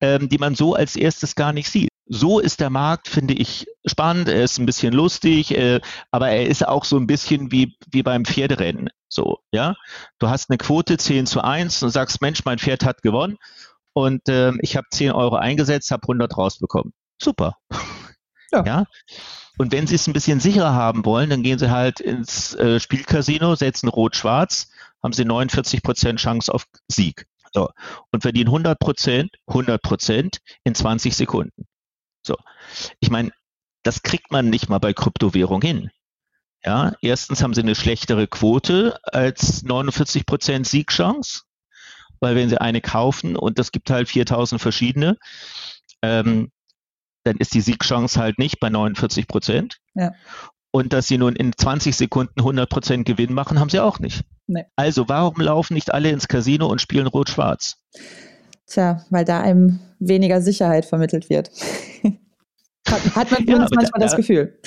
ähm, 0.00 0.28
die 0.28 0.38
man 0.38 0.54
so 0.54 0.74
als 0.74 0.94
erstes 0.94 1.34
gar 1.34 1.52
nicht 1.52 1.68
sieht. 1.68 1.90
So 2.06 2.38
ist 2.38 2.60
der 2.60 2.70
Markt, 2.70 3.08
finde 3.08 3.34
ich, 3.34 3.66
spannend. 3.86 4.28
Er 4.28 4.44
ist 4.44 4.58
ein 4.58 4.66
bisschen 4.66 4.92
lustig, 4.92 5.56
äh, 5.56 5.80
aber 6.10 6.28
er 6.28 6.46
ist 6.46 6.66
auch 6.66 6.84
so 6.84 6.96
ein 6.96 7.06
bisschen 7.06 7.50
wie, 7.50 7.76
wie 7.90 8.02
beim 8.02 8.24
Pferderennen. 8.24 8.90
So, 9.08 9.38
ja. 9.52 9.74
Du 10.18 10.28
hast 10.28 10.50
eine 10.50 10.58
Quote 10.58 10.98
10 10.98 11.26
zu 11.26 11.42
1 11.42 11.82
und 11.82 11.90
sagst, 11.90 12.20
Mensch, 12.20 12.44
mein 12.44 12.58
Pferd 12.58 12.84
hat 12.84 13.02
gewonnen 13.02 13.38
und 13.94 14.28
äh, 14.28 14.52
ich 14.60 14.76
habe 14.76 14.86
10 14.90 15.12
Euro 15.12 15.36
eingesetzt, 15.36 15.90
habe 15.90 16.02
100 16.02 16.36
rausbekommen. 16.36 16.92
Super. 17.20 17.56
Ja. 18.52 18.64
ja. 18.64 18.84
Und 19.58 19.72
wenn 19.72 19.88
Sie 19.88 19.96
es 19.96 20.06
ein 20.06 20.12
bisschen 20.12 20.38
sicherer 20.38 20.74
haben 20.74 21.04
wollen, 21.04 21.28
dann 21.28 21.42
gehen 21.42 21.58
Sie 21.58 21.72
halt 21.72 21.98
ins 21.98 22.54
äh, 22.54 22.78
Spielcasino, 22.78 23.56
setzen 23.56 23.88
Rot-Schwarz, 23.88 24.68
haben 25.02 25.12
Sie 25.12 25.24
49 25.24 25.82
Prozent 25.82 26.20
Chance 26.20 26.54
auf 26.54 26.64
Sieg. 26.86 27.26
So. 27.52 27.70
Und 28.12 28.22
verdienen 28.22 28.48
100 28.48 28.78
Prozent, 28.78 29.32
100 29.48 29.82
Prozent 29.82 30.38
in 30.62 30.76
20 30.76 31.16
Sekunden. 31.16 31.66
So. 32.26 32.36
Ich 33.00 33.10
meine, 33.10 33.30
das 33.82 34.02
kriegt 34.02 34.30
man 34.30 34.50
nicht 34.50 34.68
mal 34.68 34.78
bei 34.78 34.92
Kryptowährung 34.92 35.62
hin. 35.62 35.90
Ja, 36.64 36.94
erstens 37.02 37.42
haben 37.42 37.52
sie 37.52 37.60
eine 37.60 37.74
schlechtere 37.74 38.26
Quote 38.26 38.98
als 39.04 39.62
49 39.62 40.24
Prozent 40.24 40.66
Siegchance 40.66 41.42
weil 42.24 42.36
wenn 42.36 42.48
Sie 42.48 42.60
eine 42.60 42.80
kaufen 42.80 43.36
und 43.36 43.58
das 43.58 43.70
gibt 43.70 43.90
halt 43.90 44.08
4000 44.08 44.60
verschiedene, 44.60 45.18
ähm, 46.00 46.50
dann 47.22 47.36
ist 47.36 47.52
die 47.52 47.60
Siegchance 47.60 48.18
halt 48.18 48.38
nicht 48.38 48.60
bei 48.60 48.70
49 48.70 49.28
Prozent. 49.28 49.78
Ja. 49.94 50.12
Und 50.70 50.92
dass 50.92 51.06
Sie 51.06 51.18
nun 51.18 51.36
in 51.36 51.52
20 51.56 51.94
Sekunden 51.94 52.40
100 52.40 52.68
Prozent 52.68 53.06
Gewinn 53.06 53.34
machen, 53.34 53.60
haben 53.60 53.68
Sie 53.68 53.78
auch 53.78 53.98
nicht. 53.98 54.24
Nee. 54.46 54.64
Also 54.74 55.08
warum 55.08 55.40
laufen 55.40 55.74
nicht 55.74 55.92
alle 55.92 56.10
ins 56.10 56.26
Casino 56.26 56.66
und 56.66 56.80
spielen 56.80 57.06
Rot-Schwarz? 57.06 57.76
Tja, 58.66 59.04
weil 59.10 59.24
da 59.24 59.40
einem 59.40 59.80
weniger 59.98 60.40
Sicherheit 60.40 60.84
vermittelt 60.84 61.30
wird. 61.30 61.50
hat, 62.88 63.16
hat, 63.16 63.30
man 63.30 63.46
ja, 63.46 63.58
manchmal 63.58 63.84
da, 63.92 63.98
das 63.98 64.16
Gefühl. 64.16 64.58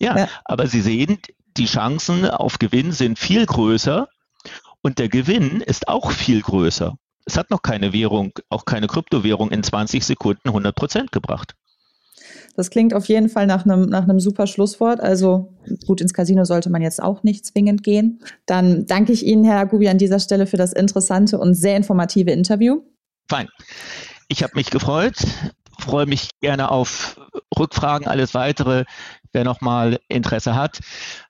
Ja, 0.00 0.16
ja, 0.16 0.28
aber 0.44 0.66
Sie 0.66 0.80
sehen, 0.80 1.18
die 1.56 1.66
Chancen 1.66 2.24
auf 2.24 2.58
Gewinn 2.58 2.92
sind 2.92 3.18
viel 3.18 3.44
größer, 3.46 4.08
und 4.82 4.98
der 4.98 5.08
Gewinn 5.08 5.60
ist 5.60 5.88
auch 5.88 6.10
viel 6.10 6.40
größer. 6.40 6.96
Es 7.26 7.36
hat 7.36 7.50
noch 7.50 7.62
keine 7.62 7.92
Währung, 7.92 8.32
auch 8.48 8.64
keine 8.64 8.86
Kryptowährung 8.86 9.50
in 9.50 9.62
20 9.62 10.04
Sekunden 10.04 10.48
100 10.48 10.74
Prozent 10.74 11.12
gebracht. 11.12 11.54
Das 12.56 12.70
klingt 12.70 12.94
auf 12.94 13.06
jeden 13.06 13.28
Fall 13.28 13.46
nach 13.46 13.64
einem, 13.64 13.88
nach 13.88 14.04
einem 14.04 14.20
super 14.20 14.46
Schlusswort. 14.46 15.00
Also 15.00 15.52
gut, 15.86 16.00
ins 16.00 16.14
Casino 16.14 16.44
sollte 16.44 16.70
man 16.70 16.82
jetzt 16.82 17.02
auch 17.02 17.22
nicht 17.22 17.44
zwingend 17.44 17.82
gehen. 17.82 18.20
Dann 18.46 18.86
danke 18.86 19.12
ich 19.12 19.24
Ihnen, 19.24 19.44
Herr 19.44 19.66
Gubi, 19.66 19.88
an 19.88 19.98
dieser 19.98 20.18
Stelle 20.18 20.46
für 20.46 20.56
das 20.56 20.72
interessante 20.72 21.38
und 21.38 21.54
sehr 21.54 21.76
informative 21.76 22.30
Interview. 22.30 22.82
Fein. 23.30 23.48
Ich 24.26 24.42
habe 24.42 24.54
mich 24.56 24.70
gefreut, 24.70 25.14
freue 25.78 26.06
mich 26.06 26.30
gerne 26.40 26.72
auf 26.72 27.16
Rückfragen, 27.56 28.08
alles 28.08 28.34
weitere, 28.34 28.86
wer 29.32 29.44
nochmal 29.44 30.00
Interesse 30.08 30.56
hat. 30.56 30.80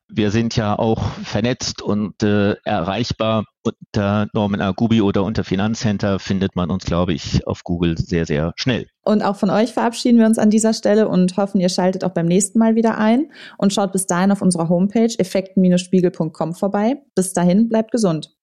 Wir 0.09 0.31
sind 0.31 0.57
ja 0.57 0.79
auch 0.79 1.03
vernetzt 1.23 1.83
und 1.83 2.23
äh, 2.23 2.55
erreichbar. 2.65 3.45
Unter 3.63 4.29
Norman 4.33 4.63
Agubi 4.63 5.03
oder 5.03 5.25
unter 5.25 5.45
Finanzcenter 5.45 6.19
findet 6.19 6.57
man 6.57 6.71
uns, 6.71 6.87
glaube 6.87 7.13
ich, 7.13 7.47
auf 7.47 7.65
Google 7.65 7.99
sehr, 7.99 8.25
sehr 8.25 8.55
schnell. 8.57 8.87
Und 9.03 9.23
auch 9.23 9.37
von 9.37 9.51
euch 9.51 9.75
verabschieden 9.75 10.19
wir 10.19 10.25
uns 10.25 10.39
an 10.39 10.49
dieser 10.49 10.73
Stelle 10.73 11.07
und 11.07 11.37
hoffen, 11.37 11.61
ihr 11.61 11.69
schaltet 11.69 12.03
auch 12.03 12.15
beim 12.15 12.27
nächsten 12.27 12.59
Mal 12.59 12.77
wieder 12.77 12.97
ein 12.97 13.31
und 13.59 13.75
schaut 13.75 13.93
bis 13.93 14.07
dahin 14.07 14.33
auf 14.33 14.41
unserer 14.41 14.71
Homepage 14.71 15.15
effekten-spiegel.com 15.19 16.55
vorbei. 16.55 17.03
Bis 17.15 17.35
dahin, 17.35 17.69
bleibt 17.69 17.93
gesund. 17.93 18.39